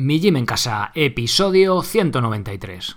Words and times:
Mi 0.00 0.18
Gym 0.18 0.38
en 0.38 0.46
Casa, 0.46 0.92
episodio 0.94 1.82
193. 1.82 2.96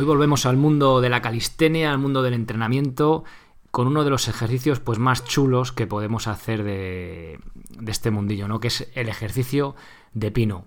Hoy 0.00 0.06
volvemos 0.06 0.46
al 0.46 0.56
mundo 0.56 1.02
de 1.02 1.10
la 1.10 1.20
calistenia, 1.20 1.92
al 1.92 1.98
mundo 1.98 2.22
del 2.22 2.32
entrenamiento, 2.32 3.22
con 3.70 3.86
uno 3.86 4.02
de 4.02 4.08
los 4.08 4.28
ejercicios 4.28 4.80
pues, 4.80 4.98
más 4.98 5.26
chulos 5.26 5.72
que 5.72 5.86
podemos 5.86 6.26
hacer 6.26 6.64
de, 6.64 7.38
este 7.86 8.10
mundillo, 8.10 8.48
¿no? 8.48 8.60
que 8.60 8.68
es 8.68 8.90
el 8.94 9.10
ejercicio 9.10 9.74
de 10.14 10.30
pino. 10.30 10.64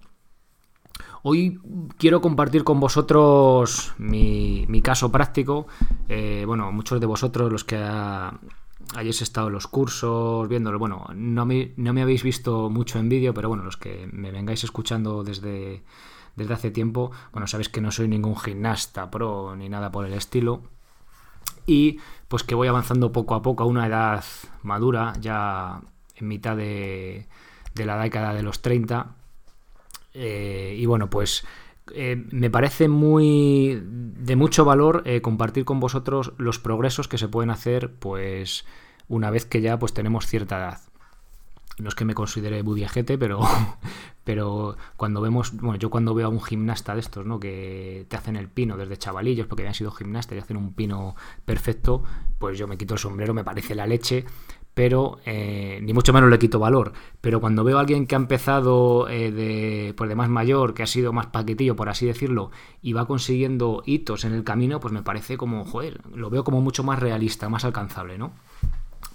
Hoy 1.24 1.60
quiero 1.98 2.22
compartir 2.22 2.64
con 2.64 2.80
vosotros 2.80 3.96
mi, 3.98 4.82
caso 4.84 5.12
práctico. 5.12 5.66
Eh, 6.10 6.44
bueno, 6.46 6.72
muchos 6.72 7.00
de 7.00 7.08
vosotros, 7.08 7.52
los 7.52 7.64
que 7.64 7.78
hayáis 7.78 9.24
estado 9.24 9.48
en 9.48 9.54
los 9.54 9.66
cursos, 9.66 10.48
viéndolo, 10.48 10.78
bueno, 10.78 11.08
no 11.16 11.48
me, 11.48 11.74
no 11.78 11.92
me 11.92 12.04
habéis 12.04 12.22
visto 12.22 12.70
mucho 12.70 13.00
en 13.00 13.10
vídeo, 13.10 13.34
pero 13.34 13.50
bueno, 13.50 13.64
los 13.64 13.78
que 13.78 14.08
me 14.12 14.30
vengáis 14.30 14.64
escuchando 14.64 15.24
desde, 15.24 15.82
desde 16.36 16.54
hace 16.54 16.72
tiempo. 16.72 17.12
Bueno, 17.32 17.48
sabéis 17.48 17.70
que 17.70 17.82
no 17.82 17.92
soy 17.92 18.08
ningún 18.08 18.38
gimnasta 18.38 19.10
pro 19.12 19.56
ni 19.56 19.70
nada 19.70 19.92
por 19.92 20.06
el 20.06 20.14
estilo. 20.14 20.64
Y 21.66 22.00
pues 22.28 22.44
que 22.44 22.56
voy 22.56 22.68
avanzando 22.68 23.12
poco 23.12 23.36
a 23.36 23.42
poco 23.42 23.64
a 23.64 23.68
una 23.68 23.88
edad 23.88 24.24
madura, 24.64 25.14
ya 25.20 25.82
en 26.16 26.28
mitad 26.28 26.58
de, 26.58 27.28
la 27.76 28.02
década 28.02 28.34
de 28.34 28.44
los 28.44 28.62
30. 28.62 29.16
Eh, 30.14 30.76
y 30.78 30.86
bueno, 30.86 31.10
pues 31.10 31.46
eh, 31.94 32.24
me 32.32 32.50
parece 32.50 32.88
muy 32.88 33.82
de 33.84 34.36
mucho 34.36 34.66
valor 34.66 35.04
eh, 35.06 35.22
compartir 35.22 35.66
con 35.66 35.80
vosotros 35.80 36.34
los 36.38 36.60
progresos 36.60 37.08
que 37.08 37.18
se 37.18 37.28
pueden 37.28 37.50
hacer, 37.50 37.94
pues 37.96 38.66
una 39.08 39.30
vez 39.30 39.46
que 39.46 39.62
ya 39.62 39.78
pues 39.80 39.94
tenemos 39.94 40.28
cierta 40.28 40.58
edad 40.58 40.93
no 41.80 41.90
es 41.90 41.96
que 41.96 42.06
me 42.06 42.14
considere 42.14 42.62
budiajete, 42.62 43.18
pero, 43.18 43.42
pero 44.24 44.78
cuando 44.96 45.22
vemos, 45.22 45.54
bueno, 45.54 45.78
yo 45.78 45.90
cuando 45.90 46.14
veo 46.14 46.28
a 46.28 46.30
un 46.30 46.42
gimnasta 46.42 46.94
de 46.94 47.02
estos, 47.02 47.26
¿no? 47.26 47.40
Que 47.40 48.06
te 48.08 48.16
hacen 48.16 48.36
el 48.36 48.48
pino 48.48 48.78
desde 48.78 48.98
chavalillos, 48.98 49.48
porque 49.48 49.64
habían 49.64 49.74
sido 49.74 49.92
gimnastas 49.92 50.38
y 50.38 50.40
hacen 50.40 50.58
un 50.58 50.74
pino 50.74 51.16
perfecto, 51.46 52.04
pues 52.40 52.58
yo 52.58 52.68
me 52.68 52.78
quito 52.78 52.94
el 52.94 53.00
sombrero, 53.00 53.34
me 53.34 53.44
parece 53.44 53.76
la 53.76 53.88
leche, 53.88 54.26
pero 54.74 55.20
eh, 55.26 55.80
ni 55.84 55.94
mucho 55.94 56.14
menos 56.14 56.30
le 56.30 56.40
quito 56.40 56.60
valor. 56.60 56.94
Pero 57.22 57.40
cuando 57.40 57.64
veo 57.64 57.78
a 57.78 57.82
alguien 57.82 58.08
que 58.08 58.16
ha 58.16 58.18
empezado 58.18 59.08
eh, 59.08 59.32
de, 59.32 59.94
pues 59.96 60.10
de 60.10 60.16
más 60.16 60.30
mayor, 60.30 60.74
que 60.74 60.84
ha 60.84 60.88
sido 60.88 61.14
más 61.14 61.28
paquetillo, 61.28 61.76
por 61.76 61.90
así 61.90 62.06
decirlo, 62.06 62.52
y 62.82 62.94
va 62.94 63.06
consiguiendo 63.06 63.84
hitos 63.86 64.26
en 64.26 64.34
el 64.34 64.44
camino, 64.44 64.80
pues 64.80 64.94
me 64.94 65.04
parece 65.04 65.38
como, 65.38 65.66
joder, 65.66 66.02
lo 66.14 66.30
veo 66.30 66.44
como 66.44 66.62
mucho 66.62 66.84
más 66.84 67.00
realista, 67.00 67.50
más 67.50 67.66
alcanzable, 67.66 68.18
¿no? 68.18 68.34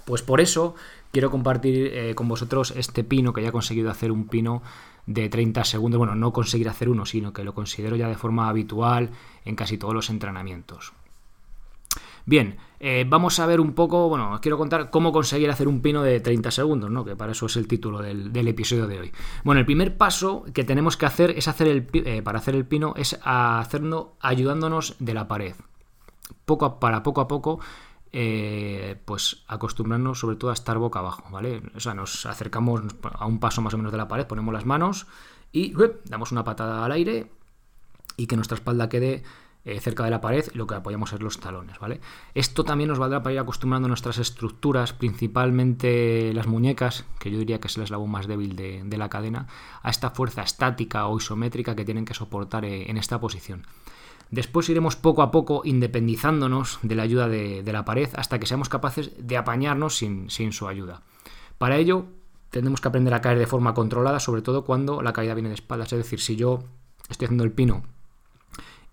Pues 0.04 0.22
por 0.22 0.40
eso 0.40 0.74
quiero 1.12 1.30
compartir 1.30 1.90
eh, 1.92 2.14
con 2.14 2.28
vosotros 2.28 2.72
este 2.76 3.04
pino 3.04 3.32
que 3.32 3.42
ya 3.42 3.48
he 3.48 3.52
conseguido 3.52 3.90
hacer 3.90 4.12
un 4.12 4.28
pino 4.28 4.62
de 5.06 5.28
30 5.28 5.64
segundos. 5.64 5.98
Bueno, 5.98 6.14
no 6.14 6.32
conseguir 6.32 6.68
hacer 6.68 6.88
uno, 6.88 7.06
sino 7.06 7.32
que 7.32 7.44
lo 7.44 7.54
considero 7.54 7.96
ya 7.96 8.08
de 8.08 8.16
forma 8.16 8.48
habitual 8.48 9.10
en 9.44 9.56
casi 9.56 9.78
todos 9.78 9.94
los 9.94 10.10
entrenamientos. 10.10 10.92
Bien, 12.28 12.58
eh, 12.78 13.06
vamos 13.08 13.40
a 13.40 13.46
ver 13.46 13.58
un 13.58 13.72
poco, 13.72 14.10
bueno, 14.10 14.34
os 14.34 14.40
quiero 14.40 14.58
contar 14.58 14.90
cómo 14.90 15.12
conseguir 15.12 15.48
hacer 15.50 15.66
un 15.66 15.80
pino 15.80 16.02
de 16.02 16.20
30 16.20 16.50
segundos, 16.50 16.90
¿no? 16.90 17.02
Que 17.02 17.16
para 17.16 17.32
eso 17.32 17.46
es 17.46 17.56
el 17.56 17.66
título 17.66 18.02
del, 18.02 18.46
episodio 18.46 18.86
de 18.86 19.00
hoy. 19.00 19.12
Bueno, 19.44 19.60
el 19.60 19.64
primer 19.64 19.96
paso 19.96 20.44
que 20.52 20.62
tenemos 20.62 20.98
que 20.98 21.06
hacer 21.06 21.30
es 21.30 21.48
hacer 21.48 21.68
el, 21.68 21.88
eh, 21.94 22.20
para 22.20 22.38
hacer 22.38 22.54
el 22.54 22.66
pino 22.66 22.92
es 22.98 23.18
hacerlo 23.24 24.12
ayudándonos 24.20 24.96
de 24.98 25.14
la 25.14 25.26
pared. 25.26 25.54
Poco 26.44 26.78
para 26.78 27.02
poco 27.02 27.22
a 27.22 27.28
poco 27.28 27.60
eh, 28.12 29.00
pues 29.04 29.44
acostumbrarnos 29.48 30.18
sobre 30.18 30.36
todo 30.36 30.50
a 30.50 30.54
estar 30.54 30.78
boca 30.78 30.98
abajo, 31.00 31.24
¿vale? 31.30 31.62
O 31.74 31.80
sea, 31.80 31.94
nos 31.94 32.26
acercamos 32.26 32.82
a 33.02 33.26
un 33.26 33.40
paso 33.40 33.62
más 33.62 33.74
o 33.74 33.76
menos 33.76 33.92
de 33.92 33.98
la 33.98 34.08
pared, 34.08 34.26
ponemos 34.26 34.54
las 34.54 34.66
manos 34.66 35.06
y 35.52 35.74
damos 36.04 36.32
una 36.32 36.44
patada 36.44 36.84
al 36.84 36.92
aire 36.92 37.30
y 38.16 38.26
que 38.26 38.36
nuestra 38.36 38.56
espalda 38.56 38.88
quede 38.88 39.22
eh, 39.64 39.80
cerca 39.80 40.04
de 40.04 40.10
la 40.10 40.20
pared 40.20 40.46
lo 40.54 40.66
que 40.66 40.76
apoyamos 40.76 41.12
es 41.12 41.20
los 41.20 41.38
talones, 41.40 41.78
¿vale? 41.78 42.00
Esto 42.34 42.64
también 42.64 42.88
nos 42.88 42.98
valdrá 42.98 43.22
para 43.22 43.34
ir 43.34 43.38
acostumbrando 43.38 43.88
nuestras 43.88 44.16
estructuras, 44.18 44.94
principalmente 44.94 46.32
las 46.32 46.46
muñecas, 46.46 47.04
que 47.18 47.30
yo 47.30 47.38
diría 47.38 47.60
que 47.60 47.68
es 47.68 47.76
el 47.76 47.82
eslabón 47.82 48.10
más 48.10 48.26
débil 48.26 48.56
de, 48.56 48.82
de 48.84 48.96
la 48.96 49.10
cadena, 49.10 49.46
a 49.82 49.90
esta 49.90 50.10
fuerza 50.10 50.42
estática 50.42 51.06
o 51.06 51.18
isométrica 51.18 51.76
que 51.76 51.84
tienen 51.84 52.06
que 52.06 52.14
soportar 52.14 52.64
eh, 52.64 52.88
en 52.88 52.96
esta 52.96 53.20
posición. 53.20 53.66
Después 54.30 54.68
iremos 54.68 54.96
poco 54.96 55.22
a 55.22 55.30
poco 55.30 55.62
independizándonos 55.64 56.78
de 56.82 56.94
la 56.94 57.02
ayuda 57.02 57.28
de, 57.28 57.62
la 57.64 57.84
pared 57.84 58.10
hasta 58.14 58.38
que 58.38 58.46
seamos 58.46 58.68
capaces 58.68 59.12
de 59.18 59.36
apañarnos 59.36 59.96
sin, 59.96 60.28
su 60.28 60.68
ayuda. 60.68 61.02
Para 61.56 61.76
ello, 61.76 62.06
tenemos 62.50 62.80
que 62.80 62.88
aprender 62.88 63.14
a 63.14 63.20
caer 63.20 63.38
de 63.38 63.46
forma 63.46 63.74
controlada, 63.74 64.20
sobre 64.20 64.42
todo 64.42 64.64
cuando 64.64 65.02
la 65.02 65.12
caída 65.12 65.34
viene 65.34 65.48
de 65.48 65.54
espaldas. 65.54 65.92
Es 65.92 65.98
decir, 65.98 66.20
si 66.20 66.36
yo 66.36 66.60
estoy 67.08 67.26
haciendo 67.26 67.44
el 67.44 67.52
pino 67.52 67.82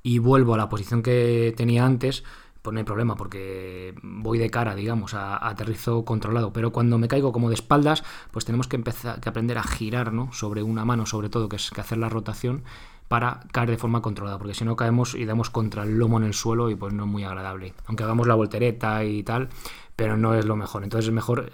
y 0.03 0.19
vuelvo 0.19 0.53
a 0.53 0.57
la 0.57 0.69
posición 0.69 1.03
que 1.03 1.53
tenía 1.57 1.85
antes, 1.85 2.23
pues 2.61 2.73
no 2.73 2.79
hay 2.79 2.85
problema 2.85 3.15
porque 3.15 3.93
voy 4.01 4.39
de 4.39 4.49
cara, 4.49 4.73
digamos, 4.73 5.13
a, 5.13 5.47
aterrizo 5.47 6.05
controlado. 6.05 6.53
Pero 6.53 6.71
cuando 6.71 6.97
me 6.97 7.07
caigo 7.07 7.31
como 7.31 7.49
de 7.49 7.55
espaldas, 7.55 8.03
pues 8.31 8.45
tenemos 8.45 8.67
que 8.67 8.77
empezar 8.77 9.19
que 9.19 9.29
aprender 9.29 9.57
a 9.57 9.63
girar, 9.63 10.13
¿no? 10.13 10.31
Sobre 10.31 10.63
una 10.63 10.85
mano, 10.85 11.05
sobre 11.05 11.29
todo, 11.29 11.49
que 11.49 11.57
es 11.57 11.69
que 11.69 11.81
hacer 11.81 11.97
la 11.97 12.09
rotación 12.09 12.63
para 13.07 13.41
caer 13.51 13.69
de 13.69 13.77
forma 13.77 14.01
controlada, 14.01 14.37
porque 14.37 14.53
si 14.53 14.65
no 14.65 14.75
caemos 14.75 15.15
y 15.15 15.25
damos 15.25 15.49
contra 15.49 15.83
el 15.83 15.97
lomo 15.97 16.17
en 16.17 16.23
el 16.23 16.33
suelo 16.33 16.69
y 16.69 16.75
pues 16.75 16.93
no 16.93 17.03
es 17.03 17.09
muy 17.09 17.23
agradable. 17.23 17.73
Aunque 17.85 18.03
hagamos 18.03 18.27
la 18.27 18.35
voltereta 18.35 19.03
y 19.03 19.23
tal, 19.23 19.49
pero 19.95 20.17
no 20.17 20.33
es 20.33 20.45
lo 20.45 20.55
mejor. 20.55 20.83
Entonces 20.83 21.07
es 21.07 21.13
mejor 21.13 21.51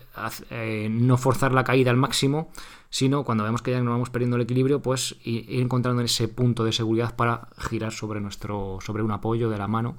eh, 0.49 0.87
no 0.89 1.17
forzar 1.17 1.53
la 1.53 1.63
caída 1.63 1.91
al 1.91 1.97
máximo, 1.97 2.51
sino 2.89 3.23
cuando 3.23 3.43
vemos 3.43 3.61
que 3.61 3.71
ya 3.71 3.81
nos 3.81 3.93
vamos 3.93 4.09
perdiendo 4.09 4.37
el 4.37 4.43
equilibrio, 4.43 4.81
pues 4.81 5.17
ir 5.23 5.61
encontrando 5.61 6.01
ese 6.01 6.27
punto 6.27 6.63
de 6.63 6.71
seguridad 6.71 7.15
para 7.15 7.49
girar 7.57 7.91
sobre 7.91 8.21
nuestro 8.21 8.79
sobre 8.81 9.03
un 9.03 9.11
apoyo 9.11 9.49
de 9.49 9.57
la 9.57 9.67
mano 9.67 9.97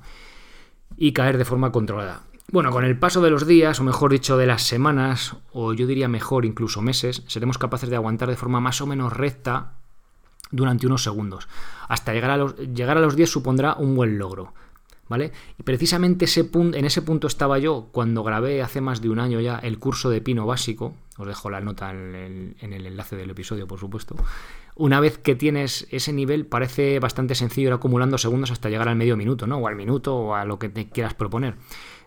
y 0.97 1.13
caer 1.13 1.39
de 1.39 1.45
forma 1.45 1.71
controlada. 1.71 2.23
Bueno, 2.51 2.71
con 2.71 2.85
el 2.85 2.99
paso 2.99 3.23
de 3.23 3.31
los 3.31 3.47
días, 3.47 3.81
o 3.81 3.85
mejor 3.85 4.13
dicho, 4.13 4.37
de 4.37 4.47
las 4.47 4.63
semanas, 4.63 5.37
o 5.53 5.73
yo 5.73 5.87
diría 5.87 6.09
mejor 6.09 6.45
incluso 6.45 6.83
meses, 6.83 7.23
seremos 7.27 7.57
capaces 7.57 7.89
de 7.89 7.97
aguantar 7.97 8.29
de 8.29 8.37
forma 8.37 8.61
más 8.61 8.81
o 8.83 8.87
menos 8.87 9.13
recta 9.13 9.73
durante 10.53 10.87
unos 10.87 11.03
segundos. 11.03 11.49
Hasta 11.89 12.13
llegar 12.13 12.31
a 12.31 12.37
los, 12.37 12.57
llegar 12.57 12.97
a 12.99 13.01
los 13.01 13.17
10 13.17 13.29
supondrá 13.29 13.75
un 13.75 13.97
buen 13.97 14.19
logro. 14.19 14.53
¿Vale? 15.09 15.33
Y 15.59 15.63
precisamente 15.63 16.25
ese 16.25 16.45
punto, 16.45 16.79
en 16.79 16.87
ese 16.87 17.03
punto 17.03 17.27
estaba 17.27 17.59
yo 17.59 17.89
cuando 17.93 18.23
grabé 18.23 18.63
hace 18.63 18.81
más 18.81 19.03
de 19.03 19.11
un 19.11 19.19
año 19.19 19.41
ya 19.41 19.59
el 19.59 19.79
curso 19.79 20.09
de 20.09 20.23
pino 20.23 20.47
básico, 20.47 20.95
Os 21.19 21.27
dejo 21.27 21.51
la 21.51 21.61
nota 21.61 21.91
en 21.91 22.57
el, 22.61 22.87
enlace 22.87 23.17
del 23.17 23.29
episodio, 23.29 23.67
por 23.67 23.79
supuesto. 23.79 24.17
Una 24.75 25.01
vez 25.01 25.19
que 25.19 25.35
tienes 25.35 25.87
ese 25.91 26.15
nivel, 26.15 26.47
parece 26.47 26.99
bastante 26.99 27.35
sencillo 27.35 27.69
ir 27.69 27.75
acumulando 27.75 28.17
segundos 28.17 28.53
hasta 28.53 28.71
llegar 28.71 28.89
al 28.89 28.97
medio 28.97 29.19
minuto, 29.19 29.47
¿no? 29.47 29.59
O 29.59 29.69
al 29.69 29.77
minuto 29.77 30.17
o 30.17 30.35
a 30.35 30.47
lo 30.47 30.59
que 30.59 30.71
te 30.71 30.89
quieras 30.89 31.13
proponer. 31.13 31.57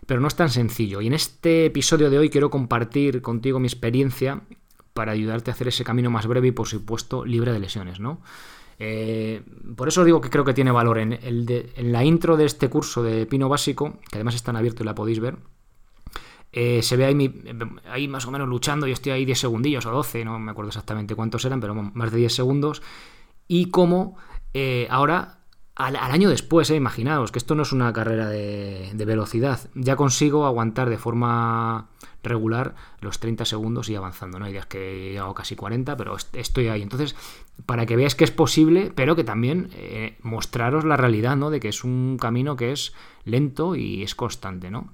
Pero 0.06 0.20
no 0.20 0.26
es 0.26 0.34
tan 0.34 0.50
sencillo. 0.50 1.00
Y 1.00 1.06
en 1.06 1.12
este 1.12 1.66
episodio 1.66 2.10
de 2.10 2.18
hoy 2.18 2.28
quiero 2.28 2.50
compartir 2.50 3.22
contigo 3.22 3.60
mi 3.60 3.68
experiencia 3.68 4.42
para 4.96 5.12
ayudarte 5.12 5.52
a 5.52 5.54
hacer 5.54 5.68
ese 5.68 5.84
camino 5.84 6.10
más 6.10 6.26
breve 6.26 6.48
y, 6.48 6.52
por 6.52 6.66
supuesto, 6.66 7.24
libre 7.24 7.52
de 7.52 7.60
lesiones, 7.60 8.00
¿no? 8.00 8.20
Eh, 8.78 9.42
por 9.76 9.88
eso 9.88 10.04
digo 10.04 10.20
que 10.20 10.30
creo 10.30 10.44
que 10.44 10.54
tiene 10.54 10.72
valor. 10.72 10.98
En, 10.98 11.18
la 11.92 12.04
intro 12.04 12.36
de 12.36 12.46
este 12.46 12.68
curso 12.68 13.04
de 13.04 13.26
Pino 13.26 13.48
Básico, 13.48 13.98
que 14.10 14.16
además 14.16 14.34
está 14.34 14.50
en 14.50 14.56
abierto 14.56 14.82
y 14.82 14.86
la 14.86 14.94
podéis 14.94 15.20
ver, 15.20 15.36
eh, 16.52 16.82
se 16.82 16.96
ve 16.96 17.04
ahí, 17.04 17.44
ahí, 17.90 18.08
más 18.08 18.26
o 18.26 18.30
menos 18.30 18.48
luchando, 18.48 18.86
yo 18.86 18.94
estoy 18.94 19.12
ahí 19.12 19.24
10 19.26 19.38
segundillos 19.38 19.84
o 19.86 19.90
12, 19.90 20.24
no 20.24 20.38
me 20.38 20.50
acuerdo 20.50 20.70
exactamente 20.70 21.14
cuántos 21.14 21.44
eran, 21.44 21.60
pero 21.60 21.74
más 21.74 22.10
de 22.10 22.18
10 22.18 22.34
segundos, 22.34 22.82
y 23.46 23.70
cómo 23.70 24.16
eh, 24.54 24.86
ahora, 24.90 25.40
al, 25.76 25.96
año 25.96 26.30
después, 26.30 26.70
eh, 26.70 26.76
imaginaos 26.76 27.30
que 27.30 27.38
esto 27.38 27.54
no 27.54 27.62
es 27.62 27.72
una 27.72 27.92
carrera 27.92 28.28
de, 28.28 29.04
velocidad, 29.06 29.60
ya 29.74 29.94
consigo 29.94 30.46
aguantar 30.46 30.88
de 30.88 30.98
forma 30.98 31.88
regular 32.22 32.74
los 33.00 33.20
30 33.20 33.44
segundos 33.44 33.88
y 33.88 33.94
avanzando, 33.94 34.38
¿no? 34.38 34.46
Hay 34.46 34.52
días 34.52 34.66
que 34.66 34.78
he 34.78 35.10
llegado 35.10 35.34
casi 35.34 35.54
40, 35.54 35.96
pero 35.96 36.16
estoy 36.32 36.68
ahí. 36.68 36.82
Entonces, 36.82 37.14
para 37.66 37.86
que 37.86 37.94
veáis 37.94 38.14
que 38.14 38.24
es 38.24 38.32
posible, 38.32 38.90
pero 38.94 39.14
que 39.14 39.22
también 39.22 39.70
mostraros 40.22 40.84
la 40.84 40.96
realidad, 40.96 41.36
¿no? 41.36 41.50
De 41.50 41.60
que 41.60 41.68
es 41.68 41.84
un 41.84 42.16
camino 42.20 42.56
que 42.56 42.72
es 42.72 42.94
lento 43.24 43.76
y 43.76 44.02
es 44.02 44.16
constante, 44.16 44.70
¿no? 44.70 44.92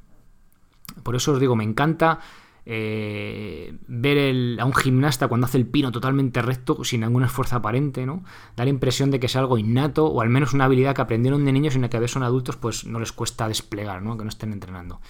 Por 1.03 1.17
eso 1.17 1.33
os 1.33 1.41
digo, 1.41 1.57
me 1.57 1.65
encanta 1.65 2.21
eh, 2.65 3.77
ver 3.89 4.61
a 4.61 4.65
un 4.65 4.75
gimnasta 4.75 5.27
cuando 5.29 5.47
hace 5.47 5.59
el 5.59 5.67
pino 5.67 5.91
totalmente 5.91 6.43
recto, 6.43 6.85
sin 6.85 7.01
ningún 7.01 7.25
esfuerzo 7.25 7.57
aparente, 7.57 8.07
¿no? 8.07 8.23
Da 8.57 8.65
la 8.65 8.71
impresión 8.71 9.11
de 9.11 9.19
que 9.19 9.27
es 9.27 9.37
algo 9.37 9.59
innato, 9.59 10.07
o 10.07 10.21
al 10.21 10.29
menos 10.29 10.53
una 10.53 10.67
habilidad 10.67 10.95
que 10.95 11.03
aprendieron 11.03 11.45
de 11.45 11.53
niños 11.53 11.75
y 11.75 11.79
una 11.79 11.89
que 11.89 11.97
a 11.97 12.01
veces 12.01 12.13
son 12.13 12.23
adultos, 12.23 12.57
pues 12.57 12.87
no 12.87 13.01
les 13.01 13.13
cuesta 13.13 13.49
desplegar, 13.49 14.03
¿no? 14.03 14.17
Que 14.17 14.25
no 14.25 14.29
estén 14.29 14.53
entrenando. 14.53 15.01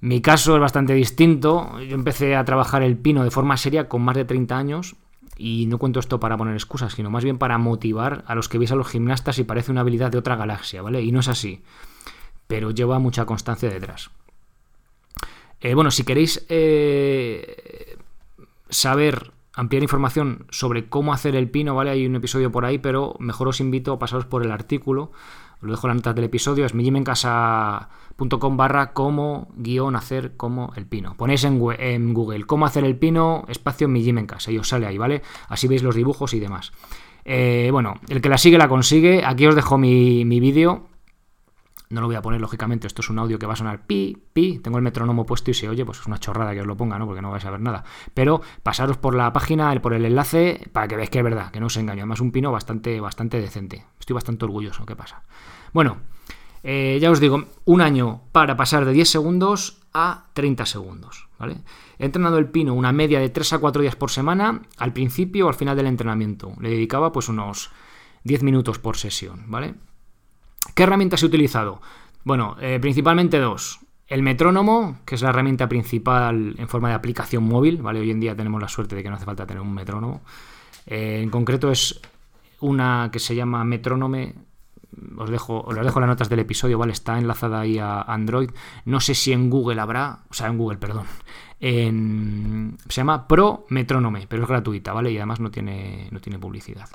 Mi 0.00 0.20
caso 0.20 0.54
es 0.54 0.60
bastante 0.60 0.94
distinto. 0.94 1.78
Yo 1.80 1.94
empecé 1.94 2.34
a 2.34 2.44
trabajar 2.44 2.82
el 2.82 2.96
pino 2.96 3.22
de 3.22 3.30
forma 3.30 3.56
seria 3.56 3.88
con 3.88 4.02
más 4.02 4.16
de 4.16 4.24
30 4.24 4.58
años. 4.58 4.96
Y 5.36 5.66
no 5.66 5.78
cuento 5.78 6.00
esto 6.00 6.20
para 6.20 6.36
poner 6.36 6.54
excusas, 6.54 6.92
sino 6.92 7.08
más 7.08 7.24
bien 7.24 7.38
para 7.38 7.56
motivar 7.56 8.24
a 8.26 8.34
los 8.34 8.48
que 8.48 8.58
veis 8.58 8.72
a 8.72 8.76
los 8.76 8.88
gimnastas 8.88 9.38
y 9.38 9.44
parece 9.44 9.70
una 9.70 9.80
habilidad 9.80 10.10
de 10.10 10.18
otra 10.18 10.36
galaxia, 10.36 10.82
¿vale? 10.82 11.02
Y 11.02 11.12
no 11.12 11.20
es 11.20 11.28
así. 11.28 11.62
Pero 12.48 12.70
lleva 12.70 12.98
mucha 12.98 13.24
constancia 13.26 13.70
detrás. 13.70 14.10
Eh, 15.62 15.74
bueno, 15.74 15.92
si 15.92 16.02
queréis 16.02 16.44
eh, 16.48 17.96
saber, 18.68 19.30
ampliar 19.54 19.84
información 19.84 20.46
sobre 20.50 20.88
cómo 20.88 21.12
hacer 21.12 21.36
el 21.36 21.48
pino, 21.48 21.76
¿vale? 21.76 21.90
Hay 21.90 22.04
un 22.04 22.16
episodio 22.16 22.50
por 22.50 22.64
ahí, 22.64 22.78
pero 22.78 23.14
mejor 23.20 23.46
os 23.46 23.60
invito 23.60 23.92
a 23.92 23.98
pasaros 23.98 24.26
por 24.26 24.44
el 24.44 24.50
artículo. 24.50 25.12
Os 25.58 25.62
lo 25.62 25.70
dejo 25.70 25.86
en 25.86 25.90
la 25.90 25.94
nota 25.94 26.12
del 26.14 26.24
episodio, 26.24 26.66
es 26.66 26.74
millimencasa.com 26.74 28.56
barra 28.56 28.92
cómo 28.92 29.52
guion 29.56 29.94
hacer 29.94 30.36
como 30.36 30.72
el 30.74 30.86
pino. 30.86 31.14
Ponéis 31.16 31.44
en, 31.44 31.60
Google 31.60 32.44
cómo 32.44 32.66
hacer 32.66 32.82
el 32.82 32.96
pino, 32.96 33.44
espacio 33.48 33.86
en 33.86 34.26
casa 34.26 34.50
y 34.50 34.58
os 34.58 34.66
sale 34.66 34.86
ahí, 34.86 34.98
¿vale? 34.98 35.22
Así 35.48 35.68
veis 35.68 35.84
los 35.84 35.94
dibujos 35.94 36.34
y 36.34 36.40
demás. 36.40 36.72
Eh, 37.24 37.68
bueno, 37.70 37.94
el 38.08 38.20
que 38.20 38.28
la 38.28 38.38
sigue 38.38 38.58
la 38.58 38.68
consigue. 38.68 39.24
Aquí 39.24 39.46
os 39.46 39.54
dejo 39.54 39.78
mi, 39.78 40.24
mi 40.24 40.40
vídeo 40.40 40.88
no 41.92 42.00
lo 42.00 42.06
voy 42.06 42.16
a 42.16 42.22
poner, 42.22 42.40
lógicamente, 42.40 42.86
esto 42.86 43.02
es 43.02 43.10
un 43.10 43.18
audio 43.18 43.38
que 43.38 43.46
va 43.46 43.52
a 43.52 43.56
sonar 43.56 43.86
pi, 43.86 44.16
pi. 44.32 44.58
Tengo 44.58 44.78
el 44.78 44.82
metrónomo 44.82 45.26
puesto 45.26 45.50
y 45.50 45.54
se 45.54 45.68
oye, 45.68 45.84
pues 45.84 46.00
es 46.00 46.06
una 46.06 46.18
chorrada 46.18 46.54
que 46.54 46.60
os 46.60 46.66
lo 46.66 46.76
ponga, 46.76 46.98
¿no? 46.98 47.06
Porque 47.06 47.20
no 47.20 47.30
vais 47.30 47.44
a 47.44 47.50
ver 47.50 47.60
nada. 47.60 47.84
Pero 48.14 48.40
pasaros 48.62 48.96
por 48.96 49.14
la 49.14 49.32
página, 49.32 49.72
por 49.82 49.92
el 49.92 50.04
enlace, 50.04 50.68
para 50.72 50.88
que 50.88 50.96
veáis 50.96 51.10
que 51.10 51.18
es 51.18 51.24
verdad, 51.24 51.50
que 51.50 51.60
no 51.60 51.66
os 51.66 51.76
engaño. 51.76 52.00
Además, 52.00 52.20
un 52.20 52.32
pino 52.32 52.50
bastante, 52.50 52.98
bastante 53.00 53.40
decente. 53.40 53.84
Estoy 54.00 54.14
bastante 54.14 54.44
orgulloso, 54.44 54.86
¿qué 54.86 54.96
pasa? 54.96 55.22
Bueno, 55.72 55.98
eh, 56.62 56.98
ya 57.00 57.10
os 57.10 57.20
digo, 57.20 57.44
un 57.64 57.80
año 57.80 58.22
para 58.32 58.56
pasar 58.56 58.84
de 58.84 58.92
10 58.92 59.08
segundos 59.08 59.82
a 59.92 60.28
30 60.32 60.64
segundos, 60.64 61.28
¿vale? 61.38 61.58
He 61.98 62.06
entrenado 62.06 62.38
el 62.38 62.48
pino 62.48 62.74
una 62.74 62.92
media 62.92 63.20
de 63.20 63.28
3 63.28 63.54
a 63.54 63.58
4 63.58 63.82
días 63.82 63.96
por 63.96 64.10
semana, 64.10 64.62
al 64.78 64.92
principio 64.92 65.46
o 65.46 65.48
al 65.48 65.54
final 65.54 65.76
del 65.76 65.86
entrenamiento. 65.86 66.54
Le 66.60 66.70
dedicaba 66.70 67.12
pues 67.12 67.28
unos 67.28 67.70
10 68.24 68.42
minutos 68.44 68.78
por 68.78 68.96
sesión, 68.96 69.44
¿vale? 69.48 69.74
¿Qué 70.74 70.82
herramientas 70.84 71.22
he 71.22 71.26
utilizado? 71.26 71.80
Bueno, 72.24 72.56
eh, 72.60 72.78
principalmente 72.80 73.38
dos. 73.38 73.80
El 74.06 74.22
metrónomo, 74.22 74.98
que 75.04 75.14
es 75.14 75.22
la 75.22 75.30
herramienta 75.30 75.68
principal 75.68 76.54
en 76.58 76.68
forma 76.68 76.88
de 76.88 76.94
aplicación 76.94 77.44
móvil, 77.44 77.78
¿vale? 77.82 78.00
Hoy 78.00 78.10
en 78.10 78.20
día 78.20 78.36
tenemos 78.36 78.60
la 78.60 78.68
suerte 78.68 78.94
de 78.94 79.02
que 79.02 79.08
no 79.08 79.16
hace 79.16 79.24
falta 79.24 79.46
tener 79.46 79.62
un 79.62 79.74
metrónomo. 79.74 80.22
Eh, 80.86 81.20
en 81.22 81.30
concreto 81.30 81.70
es 81.70 82.00
una 82.60 83.10
que 83.12 83.18
se 83.18 83.34
llama 83.34 83.64
Metrónome. 83.64 84.34
Os 85.16 85.30
dejo, 85.30 85.62
os 85.62 85.74
dejo 85.74 86.00
las 86.00 86.08
notas 86.08 86.28
del 86.28 86.40
episodio, 86.40 86.78
¿vale? 86.78 86.92
Está 86.92 87.18
enlazada 87.18 87.60
ahí 87.60 87.78
a 87.78 88.02
Android. 88.02 88.50
No 88.84 89.00
sé 89.00 89.14
si 89.14 89.32
en 89.32 89.48
Google 89.48 89.80
habrá, 89.80 90.20
o 90.28 90.34
sea, 90.34 90.48
en 90.48 90.58
Google, 90.58 90.78
perdón. 90.78 91.06
Se 91.58 92.96
llama 93.00 93.26
Pro 93.26 93.66
Metrónome, 93.70 94.26
pero 94.28 94.42
es 94.42 94.48
gratuita, 94.48 94.92
¿vale? 94.92 95.10
Y 95.10 95.16
además 95.16 95.40
no 95.40 95.50
tiene, 95.50 96.08
no 96.10 96.20
tiene 96.20 96.38
publicidad. 96.38 96.88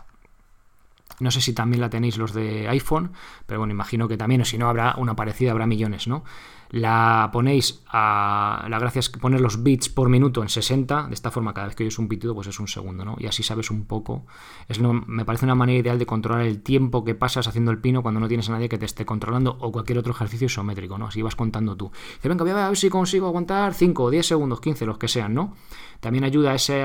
No 1.19 1.31
sé 1.31 1.41
si 1.41 1.53
también 1.53 1.81
la 1.81 1.89
tenéis 1.89 2.17
los 2.17 2.33
de 2.33 2.67
iPhone, 2.69 3.11
pero 3.45 3.59
bueno, 3.59 3.73
imagino 3.73 4.07
que 4.07 4.17
también, 4.17 4.41
o 4.41 4.45
si 4.45 4.57
no, 4.57 4.69
habrá 4.69 4.95
una 4.97 5.15
parecida, 5.15 5.51
habrá 5.51 5.65
millones, 5.65 6.07
¿no? 6.07 6.23
La 6.69 7.29
ponéis 7.31 7.81
a. 7.87 8.67
La 8.69 8.77
gracia 8.77 8.99
es 8.99 9.09
poner 9.09 9.39
los 9.39 9.63
bits 9.63 9.89
por 9.89 10.09
minuto 10.09 10.41
en 10.41 10.49
60, 10.49 11.07
de 11.07 11.13
esta 11.13 11.31
forma, 11.31 11.53
cada 11.53 11.67
vez 11.67 11.75
que 11.75 11.83
oyes 11.83 11.97
un 11.97 12.07
pitido, 12.07 12.35
pues 12.35 12.47
es 12.47 12.59
un 12.59 12.67
segundo, 12.67 13.05
¿no? 13.05 13.15
Y 13.19 13.25
así 13.25 13.41
sabes 13.41 13.71
un 13.71 13.85
poco. 13.85 14.25
Es 14.67 14.79
me 14.79 15.23
parece 15.23 15.45
una 15.45 15.55
manera 15.55 15.79
ideal 15.79 15.97
de 15.97 16.05
controlar 16.05 16.45
el 16.45 16.61
tiempo 16.61 17.05
que 17.05 17.15
pasas 17.15 17.47
haciendo 17.47 17.71
el 17.71 17.79
pino 17.79 18.01
cuando 18.01 18.19
no 18.19 18.27
tienes 18.27 18.49
a 18.49 18.51
nadie 18.51 18.67
que 18.67 18.77
te 18.77 18.85
esté 18.85 19.05
controlando 19.05 19.57
o 19.61 19.71
cualquier 19.71 19.97
otro 19.97 20.11
ejercicio 20.11 20.47
isométrico, 20.47 20.97
¿no? 20.97 21.07
Así 21.07 21.21
vas 21.21 21.35
contando 21.35 21.77
tú. 21.77 21.91
Dice, 22.15 22.27
venga, 22.27 22.43
voy 22.43 22.51
a 22.51 22.67
ver 22.67 22.77
si 22.77 22.89
consigo 22.89 23.27
aguantar 23.27 23.73
5, 23.73 24.09
10 24.11 24.25
segundos, 24.25 24.59
15, 24.59 24.85
los 24.85 24.97
que 24.97 25.07
sean, 25.07 25.33
¿no? 25.33 25.55
También 26.01 26.25
ayuda 26.25 26.51
a 26.51 26.55
ese 26.55 26.83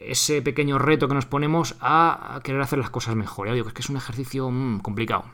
ese 0.00 0.42
pequeño 0.42 0.78
reto 0.78 1.08
que 1.08 1.14
nos 1.14 1.26
ponemos 1.26 1.76
a 1.80 2.40
querer 2.44 2.60
hacer 2.60 2.78
las 2.78 2.90
cosas 2.90 3.16
mejor. 3.16 3.48
Ya 3.48 3.54
digo, 3.54 3.68
es 3.68 3.74
que 3.74 3.82
es 3.82 3.90
un 3.90 3.96
ejercicio 3.96 4.50
mm, 4.50 4.80
complicado. 4.80 5.24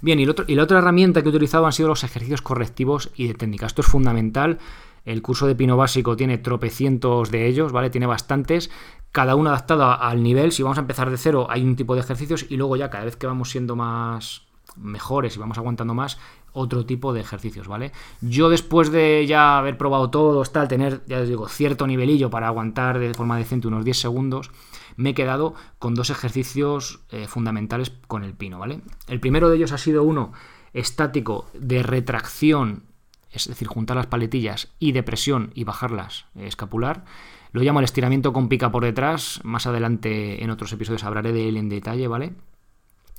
Bien, 0.00 0.18
y, 0.18 0.26
y, 0.46 0.54
la 0.54 0.62
otra 0.62 0.78
herramienta 0.78 1.22
que 1.22 1.28
he 1.28 1.30
utilizado 1.30 1.66
han 1.66 1.72
sido 1.72 1.88
los 1.88 2.04
ejercicios 2.04 2.42
correctivos 2.42 3.10
y 3.14 3.28
de 3.28 3.34
técnica. 3.34 3.66
Esto 3.66 3.82
es 3.82 3.88
fundamental. 3.88 4.58
El 5.04 5.22
curso 5.22 5.46
de 5.46 5.54
Pino 5.54 5.76
Básico 5.76 6.16
tiene 6.16 6.38
tropecientos 6.38 7.30
de 7.30 7.46
ellos, 7.46 7.72
¿vale? 7.72 7.90
Tiene 7.90 8.06
bastantes, 8.06 8.70
cada 9.12 9.34
uno 9.34 9.50
adaptado 9.50 9.90
al 9.90 10.22
nivel. 10.22 10.52
Si 10.52 10.62
vamos 10.62 10.78
a 10.78 10.82
empezar 10.82 11.10
de 11.10 11.16
cero, 11.16 11.46
hay 11.50 11.62
un 11.62 11.76
tipo 11.76 11.94
de 11.94 12.00
ejercicios 12.00 12.46
y 12.48 12.56
luego 12.56 12.76
ya 12.76 12.90
cada 12.90 13.04
vez 13.04 13.16
que 13.16 13.26
vamos 13.26 13.50
siendo 13.50 13.76
más 13.76 14.42
mejores 14.76 15.36
y 15.36 15.38
vamos 15.38 15.58
aguantando 15.58 15.94
más, 15.94 16.18
otro 16.52 16.86
tipo 16.86 17.12
de 17.12 17.20
ejercicios, 17.20 17.68
¿vale? 17.68 17.92
Yo 18.20 18.48
después 18.48 18.90
de 18.90 19.26
ya 19.26 19.58
haber 19.58 19.78
probado 19.78 20.10
todos, 20.10 20.52
tal, 20.52 20.68
tener, 20.68 21.02
ya 21.06 21.20
os 21.20 21.28
digo, 21.28 21.48
cierto 21.48 21.86
nivelillo 21.86 22.30
para 22.30 22.48
aguantar 22.48 22.98
de 22.98 23.14
forma 23.14 23.36
decente 23.36 23.68
unos 23.68 23.84
10 23.84 23.98
segundos, 23.98 24.50
me 24.96 25.10
he 25.10 25.14
quedado 25.14 25.54
con 25.78 25.94
dos 25.94 26.10
ejercicios 26.10 27.00
eh, 27.10 27.26
fundamentales 27.26 27.92
con 28.06 28.24
el 28.24 28.34
pino, 28.34 28.58
¿vale? 28.58 28.80
El 29.08 29.20
primero 29.20 29.48
de 29.48 29.56
ellos 29.56 29.72
ha 29.72 29.78
sido 29.78 30.02
uno 30.02 30.32
estático 30.72 31.46
de 31.54 31.82
retracción, 31.82 32.84
es 33.32 33.48
decir, 33.48 33.68
juntar 33.68 33.96
las 33.96 34.06
paletillas 34.06 34.68
y 34.78 34.92
de 34.92 35.02
presión 35.02 35.52
y 35.54 35.64
bajarlas 35.64 36.26
eh, 36.34 36.46
escapular. 36.46 37.04
Lo 37.52 37.62
llamo 37.62 37.80
el 37.80 37.84
estiramiento 37.84 38.32
con 38.32 38.48
pica 38.48 38.70
por 38.70 38.84
detrás, 38.84 39.40
más 39.42 39.66
adelante 39.66 40.44
en 40.44 40.50
otros 40.50 40.72
episodios 40.72 41.04
hablaré 41.04 41.32
de 41.32 41.48
él 41.48 41.56
en 41.56 41.68
detalle, 41.68 42.06
¿vale? 42.06 42.32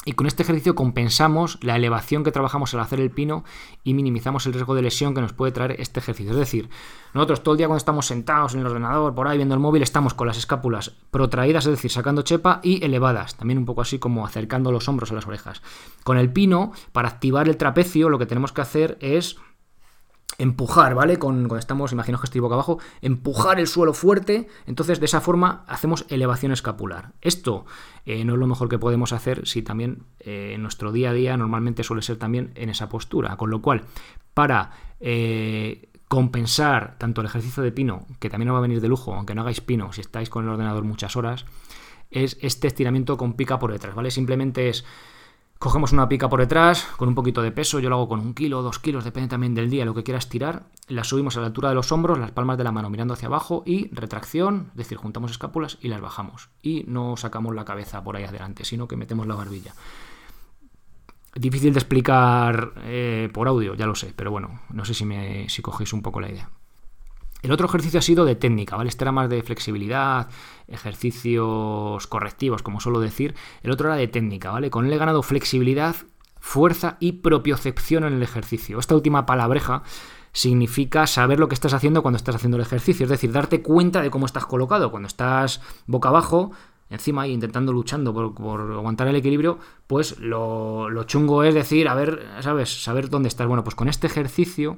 Y 0.04 0.14
con 0.14 0.26
este 0.26 0.42
ejercicio 0.42 0.74
compensamos 0.74 1.60
la 1.62 1.76
elevación 1.76 2.24
que 2.24 2.32
trabajamos 2.32 2.74
al 2.74 2.80
hacer 2.80 3.00
el 3.00 3.12
pino 3.12 3.44
y 3.84 3.94
minimizamos 3.94 4.48
el 4.48 4.54
riesgo 4.54 4.74
de 4.74 4.82
lesión 4.82 5.14
que 5.14 5.22
nos 5.22 5.34
puede 5.34 5.52
traer 5.52 5.80
este 5.80 6.00
ejercicio. 6.00 6.32
Es 6.32 6.40
decir, 6.40 6.72
nosotros 7.14 7.44
todo 7.44 7.54
el 7.54 7.60
día 7.60 7.68
cuando 7.68 7.78
estamos 7.78 8.08
sentados 8.08 8.56
en 8.56 8.62
el 8.62 8.66
ordenador, 8.66 9.14
por 9.14 9.28
ahí 9.28 9.38
viendo 9.38 9.54
el 9.54 9.62
móvil, 9.62 9.84
estamos 9.84 10.16
con 10.16 10.26
las 10.26 10.38
escápulas 10.38 10.90
protraídas, 11.12 11.66
es 11.68 11.72
decir, 11.72 11.92
sacando 11.92 12.24
chepa 12.24 12.62
y 12.64 12.84
elevadas, 12.84 13.36
también 13.36 13.60
un 13.60 13.66
poco 13.66 13.82
así 13.82 14.00
como 14.00 14.26
acercando 14.26 14.72
los 14.72 14.88
hombros 14.90 15.12
a 15.12 15.16
las 15.16 15.28
orejas. 15.28 15.62
Con 16.04 16.18
el 16.18 16.34
pino, 16.34 16.72
para 16.94 17.10
activar 17.10 17.48
el 17.48 17.58
trapecio, 17.58 18.10
lo 18.10 18.18
que 18.18 18.26
tenemos 18.26 18.54
que 18.54 18.62
hacer 18.62 18.98
es 19.02 19.38
empujar, 20.42 20.96
¿vale? 20.96 21.20
Con, 21.20 21.48
cuando 21.48 21.58
estamos, 21.58 21.92
imagino 21.92 22.20
que 22.20 22.26
estoy 22.26 22.42
boca 22.42 22.56
abajo, 22.56 22.80
empujar 23.02 23.60
el 23.60 23.68
suelo 23.68 23.94
fuerte, 23.94 24.48
entonces 24.66 25.00
de 25.00 25.06
esa 25.06 25.22
forma 25.22 25.64
hacemos 25.68 26.06
elevación 26.10 26.52
escapular. 26.52 27.12
Esto 27.22 27.66
eh, 28.06 28.26
no 28.26 28.34
es 28.34 28.40
lo 28.40 28.48
mejor 28.48 28.68
que 28.68 28.80
podemos 28.80 29.14
hacer 29.14 29.48
si 29.48 29.62
también 29.62 30.04
eh, 30.20 30.56
nuestro 30.60 30.92
día 30.92 31.12
a 31.12 31.14
día 31.14 31.38
normalmente 31.38 31.84
suele 31.84 32.02
ser 32.02 32.18
también 32.18 32.52
en 32.56 32.70
esa 32.70 32.90
postura, 32.90 33.38
con 33.38 33.52
lo 33.52 33.62
cual 33.62 33.84
para 34.34 34.72
eh, 35.00 35.90
compensar 36.08 36.98
tanto 36.98 37.22
el 37.22 37.28
ejercicio 37.28 37.62
de 37.62 37.72
pino, 37.72 38.08
que 38.20 38.30
también 38.30 38.48
no 38.48 38.54
va 38.54 38.60
a 38.60 38.64
venir 38.64 38.82
de 38.82 38.88
lujo, 38.88 39.14
aunque 39.14 39.36
no 39.36 39.42
hagáis 39.42 39.62
pino 39.62 39.94
si 39.94 40.02
estáis 40.02 40.32
con 40.32 40.46
el 40.46 40.50
ordenador 40.50 40.84
muchas 40.84 41.16
horas, 41.16 41.46
es 42.10 42.38
este 42.42 42.68
estiramiento 42.68 43.16
con 43.16 43.34
pica 43.34 43.60
por 43.60 43.72
detrás, 43.72 43.94
¿vale? 43.94 44.10
Simplemente 44.10 44.70
es 44.70 44.86
Cogemos 45.62 45.92
una 45.92 46.10
pica 46.10 46.28
por 46.28 46.40
detrás 46.40 46.88
con 46.98 47.08
un 47.08 47.14
poquito 47.14 47.44
de 47.44 47.52
peso, 47.52 47.80
yo 47.80 47.88
lo 47.88 47.98
hago 47.98 48.08
con 48.08 48.20
un 48.20 48.34
kilo, 48.34 48.64
dos 48.64 48.80
kilos, 48.80 49.04
depende 49.04 49.30
también 49.30 49.54
del 49.54 49.70
día, 49.70 49.86
lo 49.86 49.94
que 49.94 50.02
quieras 50.02 50.28
tirar. 50.28 50.64
La 50.88 51.04
subimos 51.04 51.38
a 51.38 51.42
la 51.42 51.46
altura 51.46 51.70
de 51.70 51.76
los 51.76 51.92
hombros, 51.92 52.18
las 52.18 52.32
palmas 52.32 52.58
de 52.58 52.64
la 52.64 52.72
mano 52.72 52.90
mirando 52.90 53.14
hacia 53.14 53.28
abajo 53.28 53.62
y 53.64 53.88
retracción, 53.94 54.70
es 54.72 54.78
decir, 54.78 54.98
juntamos 54.98 55.30
escápulas 55.30 55.78
y 55.80 55.90
las 55.90 56.02
bajamos. 56.02 56.50
Y 56.64 56.84
no 56.88 57.16
sacamos 57.16 57.54
la 57.54 57.64
cabeza 57.64 58.04
por 58.04 58.16
ahí 58.16 58.24
adelante, 58.24 58.66
sino 58.66 58.88
que 58.88 58.98
metemos 58.98 59.28
la 59.28 59.36
barbilla. 59.36 59.76
Difícil 61.36 61.74
de 61.74 61.80
explicar 61.80 62.74
eh, 62.78 63.30
por 63.32 63.48
audio, 63.48 63.76
ya 63.76 63.86
lo 63.86 63.94
sé, 63.94 64.16
pero 64.16 64.32
bueno, 64.32 64.62
no 64.72 64.84
sé 64.84 64.96
si, 64.96 65.06
me, 65.06 65.48
si 65.48 65.62
cogéis 65.62 65.94
un 65.94 66.02
poco 66.02 66.22
la 66.22 66.32
idea. 66.32 66.50
El 67.42 67.52
otro 67.52 67.68
ejercicio 67.68 68.00
ha 68.00 68.04
sido 68.04 68.24
de 68.26 68.36
técnica, 68.36 68.76
¿vale? 68.76 68.90
Este 68.90 69.04
era 69.04 69.12
más 69.12 69.30
de 69.30 69.42
flexibilidad, 69.42 70.30
ejercicios 70.68 72.06
correctivos, 72.08 72.62
como 72.62 72.80
suelo 72.80 73.00
decir. 73.00 73.34
El 73.64 73.72
otro 73.72 73.88
era 73.88 73.98
de 73.98 74.08
técnica, 74.08 74.52
¿vale? 74.52 74.70
Con 74.70 74.86
él 74.86 74.94
he 74.94 74.98
ganado 74.98 75.24
flexibilidad, 75.24 75.96
fuerza 76.40 76.98
y 77.00 77.14
propiocepción 77.14 78.04
en 78.04 78.14
el 78.14 78.24
ejercicio. 78.24 78.78
Esta 78.78 78.96
última 78.96 79.26
palabreja 79.26 79.82
significa 80.34 81.08
saber 81.08 81.40
lo 81.40 81.48
que 81.48 81.56
estás 81.56 81.74
haciendo 81.74 82.04
cuando 82.04 82.18
estás 82.18 82.36
haciendo 82.36 82.58
el 82.58 82.64
ejercicio, 82.64 83.06
es 83.06 83.10
decir, 83.10 83.32
darte 83.32 83.62
cuenta 83.64 84.02
de 84.02 84.12
cómo 84.12 84.28
estás 84.28 84.46
colocado. 84.46 84.92
Cuando 84.92 85.08
estás 85.08 85.62
boca 85.88 86.10
abajo, 86.10 86.52
encima 86.92 87.28
y 87.28 87.34
intentando 87.34 87.74
luchando 87.74 88.14
por, 88.14 88.72
aguantar 88.72 89.08
el 89.08 89.16
equilibrio, 89.16 89.58
pues 89.88 90.20
lo, 90.20 90.92
lo, 90.92 91.06
chungo 91.06 91.44
es 91.44 91.56
decir, 91.56 91.88
a 91.88 91.96
ver, 91.96 92.24
¿sabes? 92.42 92.84
Saber 92.84 93.10
dónde 93.10 93.30
estás. 93.30 93.48
Bueno, 93.48 93.64
pues 93.64 93.76
con 93.76 93.88
este 93.88 94.06
ejercicio 94.06 94.78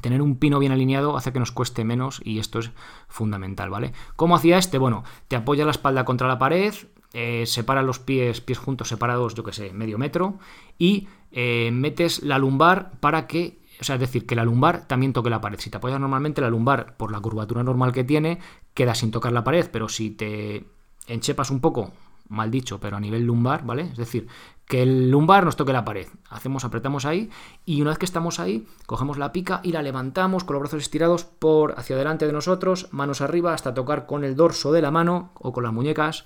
Tener 0.00 0.22
un 0.22 0.36
pino 0.36 0.58
bien 0.58 0.72
alineado 0.72 1.16
hace 1.16 1.32
que 1.32 1.38
nos 1.38 1.52
cueste 1.52 1.84
menos 1.84 2.20
y 2.24 2.38
esto 2.38 2.58
es 2.58 2.70
fundamental, 3.08 3.70
¿vale? 3.70 3.92
¿Cómo 4.16 4.36
hacía 4.36 4.58
este? 4.58 4.78
Bueno, 4.78 5.04
te 5.28 5.36
apoya 5.36 5.64
la 5.64 5.70
espalda 5.70 6.04
contra 6.04 6.28
la 6.28 6.38
pared, 6.38 6.74
eh, 7.12 7.46
separa 7.46 7.82
los 7.82 7.98
pies, 7.98 8.40
pies 8.40 8.58
juntos 8.58 8.88
separados, 8.88 9.34
yo 9.34 9.42
que 9.42 9.52
sé, 9.52 9.72
medio 9.72 9.96
metro, 9.96 10.38
y 10.78 11.08
eh, 11.32 11.70
metes 11.72 12.22
la 12.22 12.38
lumbar 12.38 12.92
para 13.00 13.26
que, 13.26 13.58
o 13.80 13.84
sea, 13.84 13.94
es 13.94 14.00
decir, 14.00 14.26
que 14.26 14.36
la 14.36 14.44
lumbar 14.44 14.86
también 14.86 15.12
toque 15.12 15.30
la 15.30 15.40
pared. 15.40 15.58
Si 15.58 15.70
te 15.70 15.78
apoyas 15.78 16.00
normalmente, 16.00 16.40
la 16.40 16.50
lumbar, 16.50 16.96
por 16.96 17.12
la 17.12 17.20
curvatura 17.20 17.62
normal 17.62 17.92
que 17.92 18.04
tiene, 18.04 18.38
queda 18.74 18.94
sin 18.94 19.10
tocar 19.10 19.32
la 19.32 19.44
pared, 19.44 19.68
pero 19.72 19.88
si 19.88 20.10
te 20.10 20.66
enchepas 21.06 21.50
un 21.50 21.60
poco, 21.60 21.92
mal 22.28 22.50
dicho, 22.50 22.80
pero 22.80 22.96
a 22.96 23.00
nivel 23.00 23.22
lumbar, 23.24 23.64
¿vale? 23.64 23.82
Es 23.82 23.96
decir, 23.96 24.26
que 24.66 24.82
el 24.82 25.10
lumbar 25.10 25.44
nos 25.44 25.56
toque 25.56 25.72
la 25.72 25.84
pared. 25.84 26.08
Hacemos, 26.28 26.64
apretamos 26.64 27.04
ahí 27.04 27.30
y 27.64 27.80
una 27.82 27.90
vez 27.90 27.98
que 27.98 28.06
estamos 28.06 28.40
ahí, 28.40 28.66
cogemos 28.86 29.18
la 29.18 29.32
pica 29.32 29.60
y 29.62 29.72
la 29.72 29.82
levantamos 29.82 30.44
con 30.44 30.54
los 30.54 30.60
brazos 30.60 30.82
estirados 30.82 31.24
por 31.24 31.78
hacia 31.78 31.96
delante 31.96 32.26
de 32.26 32.32
nosotros, 32.32 32.88
manos 32.90 33.20
arriba 33.20 33.54
hasta 33.54 33.74
tocar 33.74 34.06
con 34.06 34.24
el 34.24 34.36
dorso 34.36 34.72
de 34.72 34.82
la 34.82 34.90
mano 34.90 35.30
o 35.34 35.52
con 35.52 35.64
las 35.64 35.72
muñecas 35.72 36.24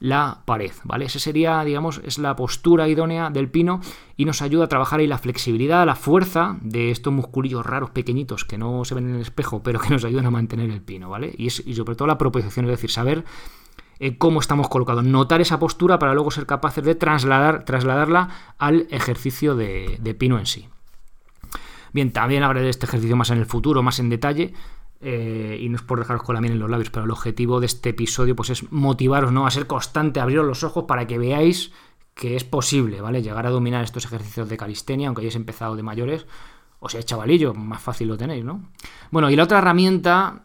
la 0.00 0.42
pared, 0.44 0.70
¿vale? 0.84 1.06
Esa 1.06 1.18
sería, 1.18 1.62
digamos, 1.64 2.00
es 2.04 2.18
la 2.18 2.36
postura 2.36 2.88
idónea 2.88 3.30
del 3.30 3.50
pino 3.50 3.80
y 4.16 4.24
nos 4.24 4.42
ayuda 4.42 4.64
a 4.64 4.68
trabajar 4.68 5.00
ahí 5.00 5.06
la 5.06 5.18
flexibilidad, 5.18 5.84
la 5.86 5.96
fuerza 5.96 6.56
de 6.60 6.90
estos 6.90 7.12
musculillos 7.12 7.66
raros 7.66 7.90
pequeñitos 7.90 8.44
que 8.44 8.58
no 8.58 8.84
se 8.84 8.94
ven 8.94 9.08
en 9.08 9.16
el 9.16 9.22
espejo, 9.22 9.62
pero 9.62 9.80
que 9.80 9.90
nos 9.90 10.04
ayudan 10.04 10.26
a 10.26 10.30
mantener 10.30 10.70
el 10.70 10.82
pino, 10.82 11.10
¿vale? 11.10 11.34
Y, 11.36 11.46
y 11.46 11.74
sobre 11.74 11.96
todo 11.96 12.06
la 12.06 12.18
proposición, 12.18 12.66
es 12.66 12.70
decir, 12.70 12.90
saber 12.90 13.24
eh, 14.00 14.16
cómo 14.16 14.40
estamos 14.40 14.68
colocados, 14.68 15.04
notar 15.04 15.40
esa 15.40 15.58
postura 15.58 15.98
para 15.98 16.14
luego 16.14 16.30
ser 16.30 16.46
capaces 16.46 16.84
de 16.84 16.94
trasladar, 16.94 17.64
trasladarla 17.64 18.28
al 18.58 18.86
ejercicio 18.90 19.56
de, 19.56 20.16
pino 20.18 20.38
en 20.38 20.46
sí. 20.46 20.68
Bien, 21.92 22.12
también 22.12 22.42
hablaré 22.42 22.64
de 22.64 22.70
este 22.70 22.86
ejercicio 22.86 23.16
más 23.16 23.30
en 23.30 23.38
el 23.38 23.46
futuro, 23.46 23.82
más 23.82 23.98
en 23.98 24.08
detalle, 24.08 24.54
eh, 25.00 25.58
y 25.60 25.68
no 25.68 25.76
es 25.76 25.82
por 25.82 25.98
dejaros 25.98 26.22
con 26.22 26.34
la 26.34 26.40
miel 26.40 26.52
en 26.52 26.58
los 26.58 26.70
labios, 26.70 26.90
pero 26.90 27.04
el 27.04 27.10
objetivo 27.10 27.60
de 27.60 27.66
este 27.66 27.90
episodio 27.90 28.36
pues, 28.36 28.50
es 28.50 28.70
motivaros 28.70 29.32
¿no? 29.32 29.46
a 29.46 29.50
ser 29.50 29.66
constante, 29.66 30.20
abriros 30.20 30.46
los 30.46 30.62
ojos 30.64 30.84
para 30.86 31.06
que 31.06 31.18
veáis 31.18 31.72
que 32.14 32.34
es 32.34 32.42
posible, 32.42 33.00
¿vale? 33.00 33.22
Llegar 33.22 33.46
a 33.46 33.50
dominar 33.50 33.84
estos 33.84 34.04
ejercicios 34.04 34.48
de 34.48 34.56
calistenia, 34.56 35.06
aunque 35.06 35.20
hayáis 35.20 35.36
empezado 35.36 35.76
de 35.76 35.84
mayores, 35.84 36.26
o 36.80 36.88
sea, 36.88 37.00
chavalillo, 37.02 37.54
más 37.54 37.80
fácil 37.80 38.08
lo 38.08 38.16
tenéis, 38.16 38.44
¿no? 38.44 38.70
Bueno, 39.12 39.30
y 39.30 39.36
la 39.36 39.44
otra 39.44 39.58
herramienta 39.58 40.42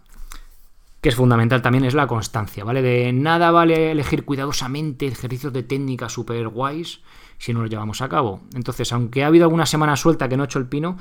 que 1.04 1.10
es 1.10 1.16
fundamental 1.16 1.62
también, 1.62 1.84
es 1.84 1.96
la 1.96 2.08
constancia, 2.08 2.64
¿vale? 2.64 2.82
De 2.82 3.12
nada 3.12 3.52
vale 3.52 3.92
elegir 3.92 4.24
cuidadosamente 4.24 5.06
ejercicios 5.06 5.52
de 5.52 5.62
técnica 5.62 6.08
super 6.08 6.48
guays 6.48 7.02
si 7.38 7.54
no 7.54 7.60
los 7.60 7.70
llevamos 7.70 8.02
a 8.02 8.08
cabo. 8.08 8.40
Entonces, 8.56 8.94
aunque 8.94 9.22
ha 9.22 9.28
habido 9.28 9.44
alguna 9.44 9.66
semana 9.66 9.98
suelta 9.98 10.30
que 10.30 10.38
no 10.38 10.44
he 10.44 10.46
hecho 10.46 10.60
el 10.60 10.70
pino, 10.70 10.98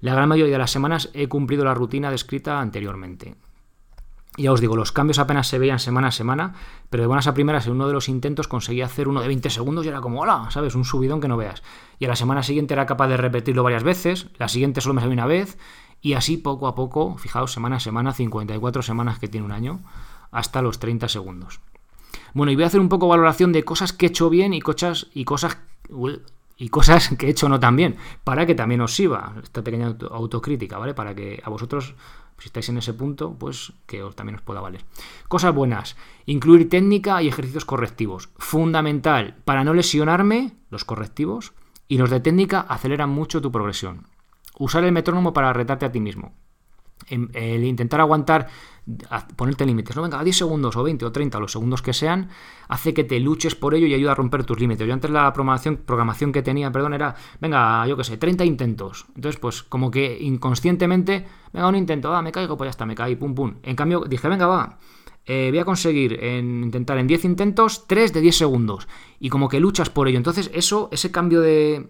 la 0.00 0.12
gran 0.12 0.28
mayoría 0.28 0.54
de 0.54 0.58
las 0.58 0.72
semanas 0.72 1.08
he 1.14 1.28
cumplido 1.28 1.64
la 1.64 1.72
rutina 1.72 2.10
descrita 2.10 2.58
anteriormente. 2.58 3.36
Ya 4.36 4.50
os 4.50 4.60
digo, 4.60 4.74
los 4.74 4.90
cambios 4.90 5.20
apenas 5.20 5.46
se 5.46 5.60
veían 5.60 5.78
semana 5.78 6.08
a 6.08 6.10
semana, 6.10 6.54
pero 6.90 7.04
de 7.04 7.06
buenas 7.06 7.28
a 7.28 7.34
primeras 7.34 7.68
en 7.68 7.74
uno 7.74 7.86
de 7.86 7.92
los 7.92 8.08
intentos 8.08 8.48
conseguí 8.48 8.82
hacer 8.82 9.06
uno 9.06 9.20
de 9.20 9.28
20 9.28 9.50
segundos 9.50 9.86
y 9.86 9.88
era 9.88 10.00
como, 10.00 10.22
hola, 10.22 10.48
¿sabes? 10.50 10.74
Un 10.74 10.84
subidón 10.84 11.20
que 11.20 11.28
no 11.28 11.36
veas. 11.36 11.62
Y 12.00 12.06
a 12.06 12.08
la 12.08 12.16
semana 12.16 12.42
siguiente 12.42 12.74
era 12.74 12.86
capaz 12.86 13.06
de 13.06 13.16
repetirlo 13.16 13.62
varias 13.62 13.84
veces, 13.84 14.26
la 14.36 14.48
siguiente 14.48 14.80
solo 14.80 14.94
me 14.94 15.00
salió 15.00 15.12
una 15.12 15.26
vez, 15.26 15.56
y 16.04 16.12
así 16.12 16.36
poco 16.36 16.68
a 16.68 16.74
poco, 16.74 17.16
fijaos, 17.16 17.50
semana 17.50 17.76
a 17.76 17.80
semana, 17.80 18.12
54 18.12 18.82
semanas 18.82 19.18
que 19.18 19.26
tiene 19.26 19.46
un 19.46 19.52
año, 19.52 19.80
hasta 20.30 20.60
los 20.60 20.78
30 20.78 21.08
segundos. 21.08 21.60
Bueno, 22.34 22.52
y 22.52 22.56
voy 22.56 22.64
a 22.64 22.66
hacer 22.66 22.80
un 22.80 22.90
poco 22.90 23.08
valoración 23.08 23.52
de 23.52 23.64
cosas 23.64 23.94
que 23.94 24.04
he 24.04 24.08
hecho 24.10 24.28
bien 24.28 24.52
y 24.52 24.60
cosas, 24.60 25.06
y 25.14 25.24
cosas, 25.24 25.56
y 26.58 26.68
cosas 26.68 27.08
que 27.18 27.26
he 27.26 27.30
hecho 27.30 27.48
no 27.48 27.58
tan 27.58 27.74
bien, 27.74 27.96
para 28.22 28.44
que 28.44 28.54
también 28.54 28.82
os 28.82 28.94
sirva 28.94 29.34
esta 29.42 29.64
pequeña 29.64 29.96
autocrítica, 30.10 30.76
¿vale? 30.76 30.92
Para 30.92 31.14
que 31.14 31.40
a 31.42 31.48
vosotros, 31.48 31.94
si 32.36 32.48
estáis 32.48 32.68
en 32.68 32.76
ese 32.76 32.92
punto, 32.92 33.34
pues 33.38 33.72
que 33.86 34.02
os, 34.02 34.14
también 34.14 34.36
os 34.36 34.42
pueda 34.42 34.60
valer. 34.60 34.84
Cosas 35.28 35.54
buenas, 35.54 35.96
incluir 36.26 36.68
técnica 36.68 37.22
y 37.22 37.28
ejercicios 37.28 37.64
correctivos. 37.64 38.28
Fundamental, 38.36 39.36
para 39.46 39.64
no 39.64 39.72
lesionarme, 39.72 40.52
los 40.68 40.84
correctivos, 40.84 41.54
y 41.88 41.96
los 41.96 42.10
de 42.10 42.20
técnica 42.20 42.60
aceleran 42.60 43.08
mucho 43.08 43.40
tu 43.40 43.50
progresión. 43.50 44.06
Usar 44.58 44.84
el 44.84 44.92
metrónomo 44.92 45.32
para 45.32 45.52
retarte 45.52 45.86
a 45.86 45.92
ti 45.92 46.00
mismo. 46.00 46.32
Em, 47.08 47.28
el 47.34 47.64
intentar 47.64 48.00
aguantar, 48.00 48.48
ponerte 49.36 49.66
límites, 49.66 49.96
no 49.96 50.02
venga, 50.02 50.20
a 50.20 50.24
10 50.24 50.36
segundos 50.36 50.76
o 50.76 50.82
20 50.82 51.04
o 51.04 51.12
30 51.12 51.38
o 51.38 51.40
los 51.40 51.52
segundos 51.52 51.82
que 51.82 51.92
sean, 51.92 52.30
hace 52.68 52.94
que 52.94 53.04
te 53.04 53.18
luches 53.20 53.54
por 53.54 53.74
ello 53.74 53.86
y 53.86 53.94
ayuda 53.94 54.12
a 54.12 54.14
romper 54.14 54.44
tus 54.44 54.58
límites. 54.58 54.86
Yo 54.86 54.94
antes 54.94 55.10
la 55.10 55.32
programación, 55.32 56.32
que 56.32 56.42
tenía, 56.42 56.70
perdón, 56.72 56.94
era, 56.94 57.14
venga, 57.40 57.86
yo 57.86 57.96
qué 57.96 58.04
sé, 58.04 58.16
30 58.16 58.44
intentos. 58.44 59.06
Entonces, 59.16 59.38
pues 59.40 59.62
como 59.62 59.90
que 59.90 60.18
inconscientemente, 60.20 61.26
venga, 61.52 61.68
un 61.68 61.76
intento, 61.76 62.14
ah, 62.14 62.22
me 62.22 62.32
caigo, 62.32 62.56
pues 62.56 62.68
ya 62.68 62.70
está, 62.70 62.86
me 62.86 62.94
caí, 62.94 63.16
pum, 63.16 63.34
pum. 63.34 63.56
En 63.62 63.76
cambio, 63.76 64.04
dije, 64.08 64.28
venga, 64.28 64.46
va, 64.46 64.78
eh, 65.26 65.48
voy 65.50 65.58
a 65.58 65.64
conseguir 65.64 66.22
en, 66.22 66.64
intentar 66.64 66.96
en 66.98 67.06
10 67.06 67.24
intentos 67.26 67.86
3 67.86 68.12
de 68.12 68.20
10 68.20 68.36
segundos. 68.36 68.88
Y 69.18 69.28
como 69.28 69.48
que 69.48 69.60
luchas 69.60 69.90
por 69.90 70.08
ello. 70.08 70.18
Entonces, 70.18 70.50
eso, 70.54 70.88
ese 70.92 71.10
cambio 71.10 71.40
de 71.40 71.88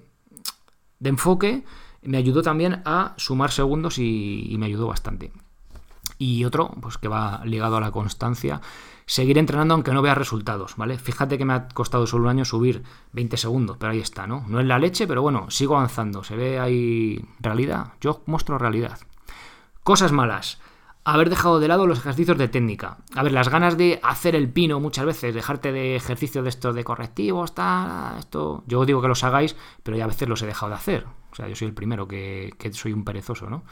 enfoque 1.03 1.65
me 2.05 2.19
ayudó 2.19 2.43
también 2.43 2.83
a 2.85 3.15
sumar 3.17 3.51
segundos 3.51 3.99
y, 3.99 4.55
me 4.59 4.67
ayudó 4.67 4.87
bastante. 4.87 5.33
Y 6.19 6.45
otro, 6.45 6.71
pues 6.81 6.99
que 6.99 7.09
va 7.09 7.43
ligado 7.45 7.77
a 7.77 7.81
la 7.81 7.91
constancia, 7.91 8.61
seguir 9.07 9.39
entrenando 9.39 9.75
aunque 9.75 9.93
no 9.93 10.03
vea 10.03 10.15
resultados, 10.15 10.77
¿vale? 10.77 10.99
Fíjate 10.99 11.39
que 11.39 11.45
me 11.45 11.55
ha 11.55 11.69
costado 11.69 12.07
solo 12.07 12.25
un 12.25 12.31
año 12.31 12.45
subir 12.45 12.85
20 13.13 13.37
segundos, 13.37 13.77
pero 13.79 13.93
ahí 13.93 14.01
está, 14.01 14.27
¿no? 14.27 14.45
No 14.49 14.61
es 14.61 14.67
la 14.67 14.79
leche, 14.79 15.07
pero 15.07 15.23
bueno, 15.23 15.51
sigo 15.51 15.77
avanzando. 15.77 16.23
Se 16.23 16.37
ve 16.37 16.61
ahí 16.61 17.25
realidad. 17.41 17.95
Yo 18.01 18.23
muestro 18.27 18.59
realidad. 18.59 18.99
Cosas 19.83 20.13
malas 20.13 20.59
haber 21.05 21.29
dejado 21.29 21.61
de 21.61 21.69
lado 21.69 21.87
los 21.87 21.99
ejercicios 21.99 22.39
de 22.39 22.49
técnica. 22.49 22.99
A 23.15 23.23
ver, 23.23 23.33
las 23.33 23.51
ganas 23.51 23.77
de 23.77 24.01
hacer 24.03 24.35
el 24.35 24.49
pino 24.49 24.81
muchas 24.81 25.05
veces, 25.05 25.35
dejarte 25.35 25.71
de 25.71 25.97
ejercicios 25.97 26.45
de 26.45 26.51
estos 26.51 26.75
de 26.75 26.85
correctivos, 26.85 27.55
tal, 27.55 28.19
esto. 28.19 28.65
Yo 28.67 28.85
digo 28.87 29.03
que 29.03 29.09
los 29.09 29.23
hagáis, 29.23 29.55
pero 29.83 29.97
ya 29.97 30.05
a 30.05 30.09
veces 30.09 30.29
los 30.29 30.43
he 30.43 30.47
dejado 30.47 30.71
de 30.71 30.77
hacer. 30.77 31.07
O 31.35 31.37
sea, 31.37 31.49
yo 31.49 31.57
soy 31.57 31.67
el 31.67 31.75
primero 31.75 32.07
que, 32.07 32.55
soy 32.73 32.93
un 32.93 33.03
perezoso, 33.03 33.51
¿no? 33.51 33.65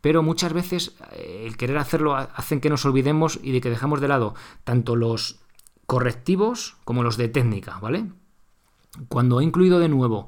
Pero 0.00 0.22
muchas 0.22 0.54
veces 0.54 0.96
eh, 1.12 1.44
el 1.46 1.58
querer 1.58 1.76
hacerlo 1.76 2.16
hacen 2.16 2.58
que 2.58 2.70
nos 2.70 2.86
olvidemos 2.86 3.38
y 3.42 3.52
de 3.52 3.60
que 3.60 3.68
dejamos 3.68 4.00
de 4.00 4.08
lado 4.08 4.34
tanto 4.64 4.96
los 4.96 5.40
correctivos 5.84 6.78
como 6.84 7.02
los 7.02 7.18
de 7.18 7.28
técnica, 7.28 7.78
¿vale? 7.80 8.06
Cuando 9.08 9.40
he 9.40 9.44
incluido 9.44 9.78
de 9.78 9.90
nuevo 9.90 10.26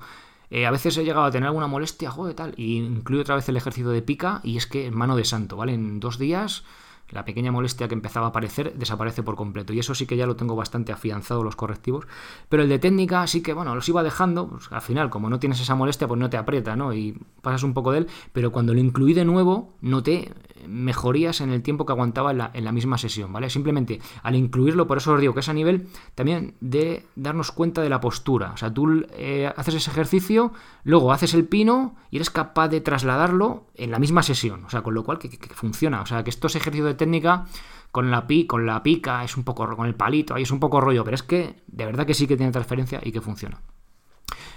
eh, 0.51 0.67
a 0.67 0.71
veces 0.71 0.99
he 0.99 1.05
llegado 1.05 1.25
a 1.25 1.31
tener 1.31 1.47
alguna 1.47 1.69
molestia, 1.69 2.11
joder, 2.11 2.35
tal, 2.35 2.53
y 2.59 2.77
incluyo 2.77 3.23
otra 3.23 3.35
vez 3.35 3.49
el 3.49 3.57
ejercicio 3.57 3.91
de 3.91 4.03
pica, 4.03 4.41
y 4.45 4.59
es 4.59 4.67
que 4.67 4.91
mano 4.91 5.17
de 5.17 5.25
santo, 5.25 5.57
¿vale? 5.57 5.73
En 5.73 6.01
dos 6.01 6.19
días 6.19 6.65
la 7.11 7.25
pequeña 7.25 7.53
molestia 7.53 7.89
que 7.89 7.95
empezaba 7.95 8.27
a 8.27 8.29
aparecer 8.31 8.75
desaparece 8.75 9.23
por 9.23 9.37
completo. 9.37 9.73
Y 9.73 9.79
eso 9.79 9.95
sí 9.95 10.07
que 10.07 10.17
ya 10.17 10.27
lo 10.27 10.37
tengo 10.37 10.57
bastante 10.57 10.93
afianzado 10.93 11.45
los 11.45 11.57
correctivos. 11.57 12.07
Pero 12.49 12.63
el 12.63 12.69
de 12.69 12.79
técnica 12.79 13.27
sí 13.27 13.43
que, 13.43 13.53
bueno, 13.53 13.75
los 13.75 13.89
iba 13.89 14.03
dejando. 14.03 14.49
Pues, 14.49 14.71
al 14.71 14.81
final, 14.81 15.11
como 15.11 15.31
no 15.31 15.39
tienes 15.39 15.61
esa 15.61 15.75
molestia, 15.75 16.09
pues 16.09 16.19
no 16.19 16.31
te 16.31 16.37
aprieta, 16.37 16.77
¿no? 16.77 16.93
Y 16.93 17.19
pasas 17.43 17.63
un 17.63 17.75
poco 17.75 17.93
de 17.93 17.99
él. 17.99 18.07
Pero 18.33 18.53
cuando 18.53 18.75
lo 18.75 18.81
incluí 18.81 19.15
de 19.15 19.25
nuevo, 19.25 19.75
noté 19.81 20.33
mejorías 20.69 21.41
en 21.41 21.51
el 21.51 21.63
tiempo 21.63 21.87
que 21.87 21.93
aguantaba 21.93 22.31
en 22.31 22.65
la, 22.65 22.73
misma 22.73 22.99
sesión, 22.99 23.33
¿vale? 23.33 23.51
Simplemente 23.51 24.01
al 24.23 24.35
incluirlo, 24.35 24.87
por 24.87 24.99
eso 24.99 25.13
os 25.13 25.21
digo 25.21 25.35
que 25.35 25.41
es 25.41 25.49
a 25.49 25.53
nivel 25.53 25.89
también 26.15 26.55
de 26.61 27.07
darnos 27.17 27.53
cuenta 27.53 27.83
de 27.83 27.89
la 27.89 28.01
postura. 28.01 28.53
O 28.53 28.57
sea, 28.57 28.73
tú 28.73 29.07
eh, 29.13 29.53
haces 29.57 29.75
ese 29.75 29.91
ejercicio, 29.91 30.53
luego 30.83 31.13
haces 31.13 31.35
el 31.35 31.47
pino 31.47 31.97
y 32.11 32.17
eres 32.17 32.31
capaz 32.31 32.69
de 32.69 32.81
trasladarlo 32.81 33.67
en 33.75 33.91
la 33.91 33.99
misma 33.99 34.23
sesión. 34.23 34.65
O 34.65 34.71
sea, 34.71 34.83
con 34.83 34.95
lo 34.95 35.05
cual 35.05 35.19
que, 35.19 35.29
funciona. 35.55 36.01
O 36.01 36.07
sea, 36.07 36.25
que 36.25 36.31
estos 36.31 36.57
ejercicios 36.57 36.87
de 36.87 36.94
técnica 36.97 37.47
con 37.91 38.11
la, 38.11 38.27
pi, 38.27 38.47
con 38.47 38.67
la 38.67 38.83
pica 38.83 39.23
es 39.23 39.37
un 39.37 39.45
poco 39.45 39.77
con 39.77 39.87
el 39.87 39.95
palito, 39.95 40.35
ahí 40.35 40.43
es 40.43 40.51
un 40.51 40.61
poco 40.61 40.81
rollo, 40.81 41.05
pero 41.05 41.15
es 41.15 41.23
que 41.23 41.63
de 41.67 41.87
verdad 41.87 42.07
que 42.07 42.15
sí 42.15 42.27
que 42.27 42.37
tiene 42.37 42.51
transferencia 42.51 43.01
y 43.03 43.13
que 43.13 43.21
funciona. 43.21 43.61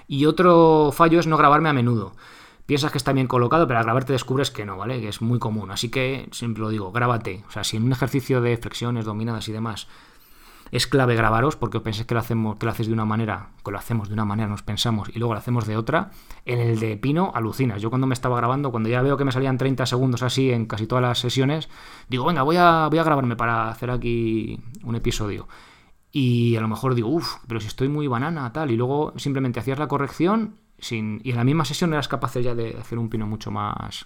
Y 0.07 0.25
otro 0.25 0.91
fallo 0.91 1.19
es 1.19 1.27
no 1.27 1.37
grabarme 1.37 1.69
a 1.69 1.73
menudo. 1.73 2.13
Piensas 2.65 2.91
que 2.91 2.97
está 2.97 3.13
bien 3.13 3.27
colocado, 3.27 3.67
pero 3.67 3.79
al 3.79 3.85
grabarte 3.85 4.13
descubres 4.13 4.51
que 4.51 4.65
no, 4.65 4.75
¿vale? 4.75 4.99
Que 4.99 5.09
es 5.09 5.21
muy 5.21 5.39
común. 5.39 5.71
Así 5.71 5.89
que 5.89 6.27
siempre 6.31 6.61
lo 6.61 6.69
digo, 6.69 6.91
grábate. 6.91 7.43
O 7.47 7.51
sea, 7.51 7.63
si 7.63 7.77
en 7.77 7.83
un 7.83 7.91
ejercicio 7.91 8.41
de 8.41 8.57
flexiones, 8.57 9.05
dominadas 9.05 9.47
y 9.47 9.51
demás 9.51 9.87
es 10.71 10.87
clave 10.87 11.15
grabaros 11.15 11.55
porque 11.55 11.79
penséis 11.79 12.05
que 12.05 12.13
lo 12.13 12.19
hacemos, 12.19 12.57
que 12.57 12.65
lo 12.65 12.71
haces 12.71 12.87
de 12.87 12.93
una 12.93 13.05
manera, 13.05 13.49
que 13.63 13.71
lo 13.71 13.77
hacemos 13.77 14.07
de 14.07 14.13
una 14.13 14.25
manera, 14.25 14.49
nos 14.49 14.63
pensamos 14.63 15.09
y 15.13 15.19
luego 15.19 15.33
lo 15.33 15.39
hacemos 15.39 15.65
de 15.65 15.77
otra. 15.77 16.11
En 16.45 16.59
el 16.59 16.79
de 16.79 16.97
Pino 16.97 17.31
alucinas. 17.33 17.81
Yo 17.81 17.89
cuando 17.89 18.07
me 18.07 18.13
estaba 18.13 18.37
grabando, 18.37 18.71
cuando 18.71 18.89
ya 18.89 19.01
veo 19.01 19.17
que 19.17 19.25
me 19.25 19.31
salían 19.31 19.57
30 19.57 19.85
segundos 19.85 20.23
así 20.23 20.51
en 20.51 20.65
casi 20.65 20.87
todas 20.87 21.01
las 21.01 21.19
sesiones, 21.19 21.69
digo, 22.09 22.25
venga, 22.25 22.43
voy 22.43 22.57
a, 22.57 22.87
voy 22.89 22.99
a 22.99 23.03
grabarme 23.03 23.35
para 23.35 23.69
hacer 23.69 23.91
aquí 23.91 24.59
un 24.83 24.95
episodio. 24.95 25.47
Y 26.11 26.55
a 26.55 26.61
lo 26.61 26.67
mejor 26.67 26.95
digo, 26.95 27.09
uff, 27.09 27.35
pero 27.47 27.59
si 27.59 27.67
estoy 27.67 27.89
muy 27.89 28.07
banana, 28.07 28.51
tal. 28.53 28.71
Y 28.71 28.77
luego 28.77 29.13
simplemente 29.17 29.59
hacías 29.59 29.79
la 29.79 29.87
corrección 29.87 30.55
sin, 30.79 31.21
y 31.23 31.31
en 31.31 31.37
la 31.37 31.43
misma 31.43 31.65
sesión 31.65 31.93
eras 31.93 32.07
capaz 32.07 32.35
ya 32.35 32.55
de 32.55 32.77
hacer 32.79 32.97
un 32.97 33.09
pino 33.09 33.27
mucho 33.27 33.51
más, 33.51 34.05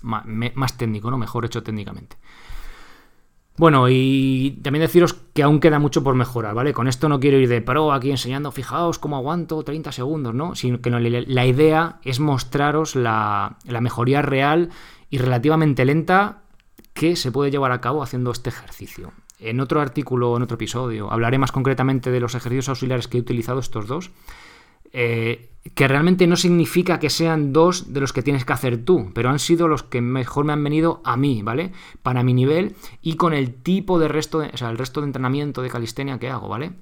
más, 0.00 0.24
más 0.26 0.76
técnico, 0.76 1.10
¿no? 1.10 1.18
Mejor 1.18 1.44
hecho 1.44 1.62
técnicamente. 1.62 2.16
Bueno, 3.56 3.88
y 3.90 4.58
también 4.62 4.80
deciros 4.80 5.14
que 5.34 5.42
aún 5.42 5.60
queda 5.60 5.78
mucho 5.78 6.02
por 6.02 6.14
mejorar, 6.14 6.54
¿vale? 6.54 6.72
Con 6.72 6.88
esto 6.88 7.08
no 7.08 7.20
quiero 7.20 7.38
ir 7.38 7.48
de 7.48 7.60
pro 7.60 7.92
aquí 7.92 8.10
enseñando, 8.10 8.50
fijaos 8.50 8.98
cómo 8.98 9.16
aguanto 9.16 9.62
30 9.62 9.92
segundos, 9.92 10.34
¿no? 10.34 10.54
Sino 10.54 10.80
que 10.80 10.90
la 10.90 11.46
idea 11.46 11.98
es 12.02 12.18
mostraros 12.18 12.96
la, 12.96 13.58
la 13.66 13.80
mejoría 13.82 14.22
real 14.22 14.70
y 15.10 15.18
relativamente 15.18 15.84
lenta 15.84 16.42
que 16.94 17.14
se 17.16 17.30
puede 17.30 17.50
llevar 17.50 17.72
a 17.72 17.80
cabo 17.80 18.02
haciendo 18.02 18.30
este 18.30 18.48
ejercicio. 18.48 19.12
En 19.38 19.60
otro 19.60 19.80
artículo, 19.80 20.36
en 20.36 20.42
otro 20.42 20.54
episodio, 20.54 21.10
hablaré 21.10 21.36
más 21.36 21.52
concretamente 21.52 22.10
de 22.10 22.20
los 22.20 22.34
ejercicios 22.34 22.68
auxiliares 22.70 23.08
que 23.08 23.18
he 23.18 23.20
utilizado 23.20 23.60
estos 23.60 23.86
dos 23.86 24.10
eh, 24.92 25.50
que 25.74 25.86
realmente 25.86 26.26
no 26.26 26.36
significa 26.36 26.98
que 26.98 27.08
sean 27.08 27.52
dos 27.52 27.92
de 27.92 28.00
los 28.00 28.12
que 28.12 28.22
tienes 28.22 28.44
que 28.44 28.52
hacer 28.52 28.84
tú, 28.84 29.12
pero 29.14 29.30
han 29.30 29.38
sido 29.38 29.68
los 29.68 29.82
que 29.82 30.00
mejor 30.00 30.44
me 30.44 30.52
han 30.52 30.64
venido 30.64 31.00
a 31.04 31.16
mí, 31.16 31.42
¿vale? 31.42 31.72
Para 32.02 32.24
mi 32.24 32.34
nivel 32.34 32.74
y 33.00 33.14
con 33.14 33.32
el 33.32 33.54
tipo 33.54 33.98
de 33.98 34.08
resto, 34.08 34.38
o 34.38 34.56
sea, 34.56 34.70
el 34.70 34.78
resto 34.78 35.00
de 35.00 35.06
entrenamiento 35.06 35.62
de 35.62 35.70
calistenia 35.70 36.18
que 36.18 36.30
hago, 36.30 36.48
¿vale? 36.48 36.72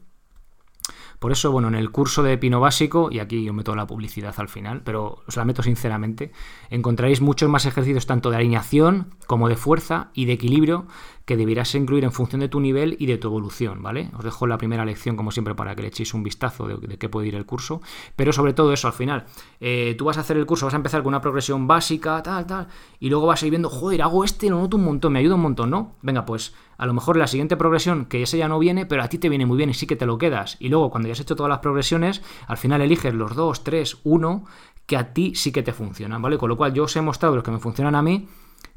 Por 1.21 1.33
eso, 1.33 1.53
bueno, 1.53 1.69
en 1.69 1.75
el 1.75 1.91
curso 1.91 2.23
de 2.23 2.39
Pino 2.39 2.61
Básico, 2.61 3.11
y 3.13 3.19
aquí 3.19 3.45
yo 3.45 3.53
meto 3.53 3.75
la 3.75 3.87
publicidad 3.87 4.35
al 4.39 4.49
final, 4.49 4.81
pero 4.83 5.23
os 5.29 5.37
la 5.37 5.45
meto 5.45 5.63
sinceramente, 5.63 6.33
encontraréis 6.71 7.21
muchos 7.21 7.51
más 7.51 7.67
ejercicios 7.67 8.07
tanto 8.07 8.31
de 8.31 8.37
alineación 8.37 9.15
como 9.27 9.51
de 9.51 9.57
fuerza 9.57 10.09
y 10.15 10.25
de 10.25 10.33
equilibrio 10.33 10.87
que 11.25 11.37
deberás 11.37 11.75
incluir 11.75 12.05
en 12.05 12.13
función 12.13 12.41
de 12.41 12.49
tu 12.49 12.61
nivel 12.61 12.97
y 12.99 13.07
de 13.07 13.19
tu 13.19 13.29
evolución, 13.29 13.83
¿vale? 13.83 14.11
Os 14.17 14.25
dejo 14.25 14.47
la 14.47 14.59
primera 14.59 14.85
lección, 14.85 15.17
como 15.17 15.31
siempre, 15.31 15.55
para 15.55 15.75
que 15.75 15.83
le 15.83 15.89
echéis 15.89 16.15
un 16.15 16.23
vistazo 16.23 16.67
de, 16.67 16.99
qué 16.99 17.09
puede 17.09 17.29
ir 17.29 17.35
el 17.35 17.47
curso, 17.47 17.83
pero 18.17 18.33
sobre 18.33 18.53
todo 18.53 18.73
eso, 18.73 18.89
al 18.89 18.95
final, 18.95 19.27
eh, 19.61 19.95
tú 19.97 20.07
vas 20.07 20.19
a 20.19 20.21
hacer 20.21 20.37
el 20.37 20.47
curso, 20.47 20.67
vas 20.67 20.75
a 20.75 20.79
empezar 20.79 21.03
con 21.03 21.09
una 21.09 21.21
progresión 21.21 21.67
básica, 21.67 22.23
tal, 22.23 22.47
tal, 22.47 22.69
y 22.99 23.09
luego 23.09 23.27
vas 23.27 23.43
a 23.43 23.47
ir 23.47 23.51
viendo, 23.51 23.69
joder, 23.69 24.03
hago 24.03 24.25
este, 24.25 24.51
lo 24.51 24.59
noto 24.59 24.77
un 24.77 24.85
montón, 24.85 25.13
me 25.13 25.19
ayuda 25.21 25.37
un 25.37 25.43
montón, 25.43 25.71
¿no? 25.71 25.97
Venga, 26.03 26.25
pues 26.25 26.55
a 26.81 26.87
lo 26.87 26.95
mejor 26.95 27.19
la 27.19 27.27
siguiente 27.27 27.59
progresión, 27.59 28.07
que 28.07 28.23
ese 28.23 28.39
ya 28.39 28.49
no 28.49 28.59
viene, 28.59 28.87
pero 28.87 29.03
a 29.03 29.09
ti 29.09 29.19
te 29.19 29.29
viene 29.29 29.45
muy 29.45 29.59
bien 29.59 29.69
y 29.69 29.75
sí 29.75 29.87
que 29.87 29.97
te 29.97 30.07
lo 30.07 30.17
quedas. 30.17 30.57
Y 30.61 30.71
luego, 30.71 30.91
cuando 30.91 31.09
ya 31.09 31.13
has 31.13 31.21
hecho 31.21 31.37
todas 31.37 31.51
las 31.51 31.59
progresiones, 31.59 32.23
al 32.47 32.57
final 32.57 32.81
eliges 32.81 33.13
los 33.13 33.37
dos, 33.37 33.65
tres, 33.65 33.99
uno, 34.03 34.47
que 34.87 34.97
a 34.97 35.13
ti 35.13 35.35
sí 35.35 35.53
que 35.53 35.63
te 35.63 35.73
funcionan, 35.73 36.23
¿vale? 36.23 36.39
Con 36.39 36.49
lo 36.49 36.57
cual 36.57 36.73
yo 36.73 36.85
os 36.85 36.97
he 36.97 37.01
mostrado 37.03 37.35
los 37.35 37.45
que 37.45 37.51
me 37.51 37.59
funcionan 37.59 37.95
a 37.95 38.03
mí, 38.03 38.29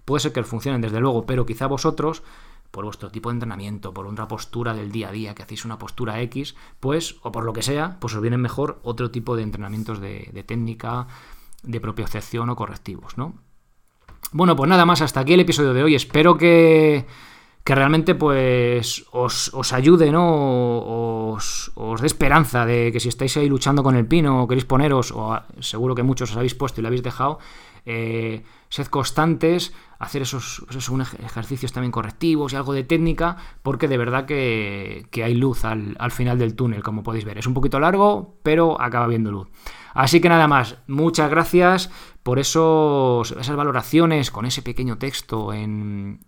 puede 0.06 0.22
ser 0.22 0.34
que 0.34 0.40
os 0.40 0.48
funcionen 0.48 0.82
desde 0.82 1.00
luego, 1.00 1.26
pero 1.26 1.46
quizá 1.46 1.68
vosotros 1.68 2.24
por 2.74 2.86
vuestro 2.86 3.12
tipo 3.12 3.30
de 3.30 3.36
entrenamiento, 3.36 3.94
por 3.94 4.08
otra 4.08 4.28
postura 4.28 4.74
del 4.74 4.92
día 4.92 5.10
a 5.10 5.12
día, 5.12 5.36
que 5.36 5.44
hacéis 5.44 5.64
una 5.64 5.78
postura 5.78 6.20
X, 6.22 6.56
pues, 6.80 7.18
o 7.22 7.32
por 7.32 7.44
lo 7.44 7.54
que 7.54 7.62
sea, 7.62 7.98
pues 8.00 8.16
os 8.16 8.22
vienen 8.22 8.42
mejor 8.42 8.80
otro 8.82 9.12
tipo 9.12 9.36
de 9.36 9.44
entrenamientos 9.44 10.02
de, 10.02 10.44
técnica, 10.48 11.06
de 11.62 11.80
propiocepción 11.80 12.50
o 12.50 12.56
correctivos, 12.56 13.16
¿no? 13.16 13.36
Bueno, 14.32 14.56
pues 14.56 14.68
nada 14.68 14.88
más, 14.88 15.04
hasta 15.04 15.20
aquí 15.20 15.34
el 15.34 15.42
episodio 15.42 15.76
de 15.76 15.84
hoy. 15.84 15.94
Espero 15.94 16.36
que 16.36 17.06
que 17.64 17.76
realmente 17.76 18.14
pues 18.14 19.06
os, 19.12 19.72
ayude, 19.72 20.12
¿no? 20.12 21.32
Os, 21.32 21.72
os 21.76 22.02
dé 22.02 22.08
esperanza 22.08 22.66
de 22.66 22.92
que 22.92 23.00
si 23.00 23.08
estáis 23.08 23.38
ahí 23.38 23.48
luchando 23.48 23.84
con 23.84 23.96
el 23.96 24.06
pino 24.06 24.44
o 24.44 24.48
queréis 24.48 24.66
poneros, 24.66 25.14
o 25.16 25.40
seguro 25.62 25.96
que 25.96 26.04
muchos 26.04 26.32
os 26.32 26.38
habéis 26.38 26.56
puesto 26.56 26.82
y 26.82 26.84
lo 26.84 26.90
habéis 26.90 27.04
dejado, 27.04 27.40
eh, 27.86 28.44
sed 28.70 28.88
constantes, 28.88 29.74
hacer 30.00 30.22
esos, 30.22 30.66
pues 30.66 30.90
ejercicios 31.24 31.72
también 31.72 31.92
correctivos 31.92 32.54
y 32.54 32.56
algo 32.56 32.74
de 32.74 32.84
técnica, 32.84 33.38
porque 33.62 33.88
de 33.88 33.98
verdad 33.98 34.26
que, 34.26 35.08
hay 35.24 35.34
luz 35.36 35.66
al, 35.66 35.96
al, 36.00 36.12
final 36.12 36.38
del 36.38 36.56
túnel, 36.56 36.84
como 36.84 37.04
podéis 37.04 37.26
ver. 37.26 37.38
Es 37.38 37.48
un 37.48 37.54
poquito 37.54 37.80
largo, 37.80 38.38
pero 38.44 38.80
acaba 38.82 39.08
viendo 39.08 39.32
luz. 39.32 39.50
Así 39.94 40.20
que 40.20 40.30
nada 40.30 40.48
más, 40.48 40.78
muchas 40.88 41.30
gracias 41.30 41.92
por 42.24 42.40
esos, 42.40 43.32
esas 43.32 43.56
valoraciones 43.56 44.32
con 44.32 44.46
ese 44.46 44.62
pequeño 44.62 44.98
texto 44.98 45.54
en, 45.54 46.20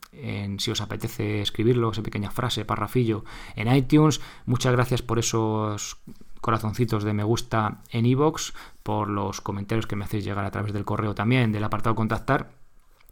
si 0.60 0.72
os 0.72 0.82
apetece 0.82 1.42
escribirlo, 1.42 1.92
esa 1.92 2.04
pequeña 2.04 2.32
frase, 2.32 2.66
parrafillo 2.66 3.24
en 3.56 3.74
iTunes. 3.74 4.22
Muchas 4.46 4.74
gracias 4.74 5.02
por 5.02 5.20
esos 5.20 5.98
corazoncitos 6.42 7.04
de 7.04 7.14
me 7.14 7.24
gusta 7.24 7.82
en 7.90 8.06
iVoox, 8.06 8.52
por 8.86 9.10
los 9.10 9.42
comentarios 9.42 9.88
que 9.88 9.96
me 9.96 10.06
hacéis 10.06 10.24
llegar 10.24 10.46
a 10.46 10.52
través 10.52 10.72
del 10.72 10.86
correo 10.86 11.16
también, 11.16 11.52
del 11.52 11.64
apartado 11.64 11.96
contactar. 11.96 12.52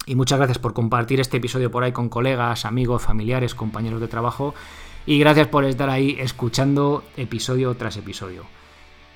Y 0.05 0.13
muchas 0.13 0.37
gracias 0.37 0.59
por 0.59 0.75
compartir 0.75 1.19
este 1.19 1.37
episodio 1.37 1.71
por 1.71 1.83
ahí 1.83 1.91
con 1.91 2.09
colegas, 2.09 2.65
amigos, 2.65 3.01
familiares, 3.01 3.55
compañeros 3.55 3.99
de 3.99 4.07
trabajo. 4.07 4.53
Y 5.07 5.17
gracias 5.17 5.47
por 5.47 5.65
estar 5.65 5.89
ahí 5.89 6.15
escuchando 6.19 7.03
episodio 7.17 7.73
tras 7.73 7.97
episodio. 7.97 8.43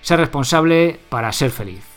Ser 0.01 0.19
responsable 0.19 0.99
para 1.09 1.31
ser 1.31 1.51
feliz. 1.51 1.96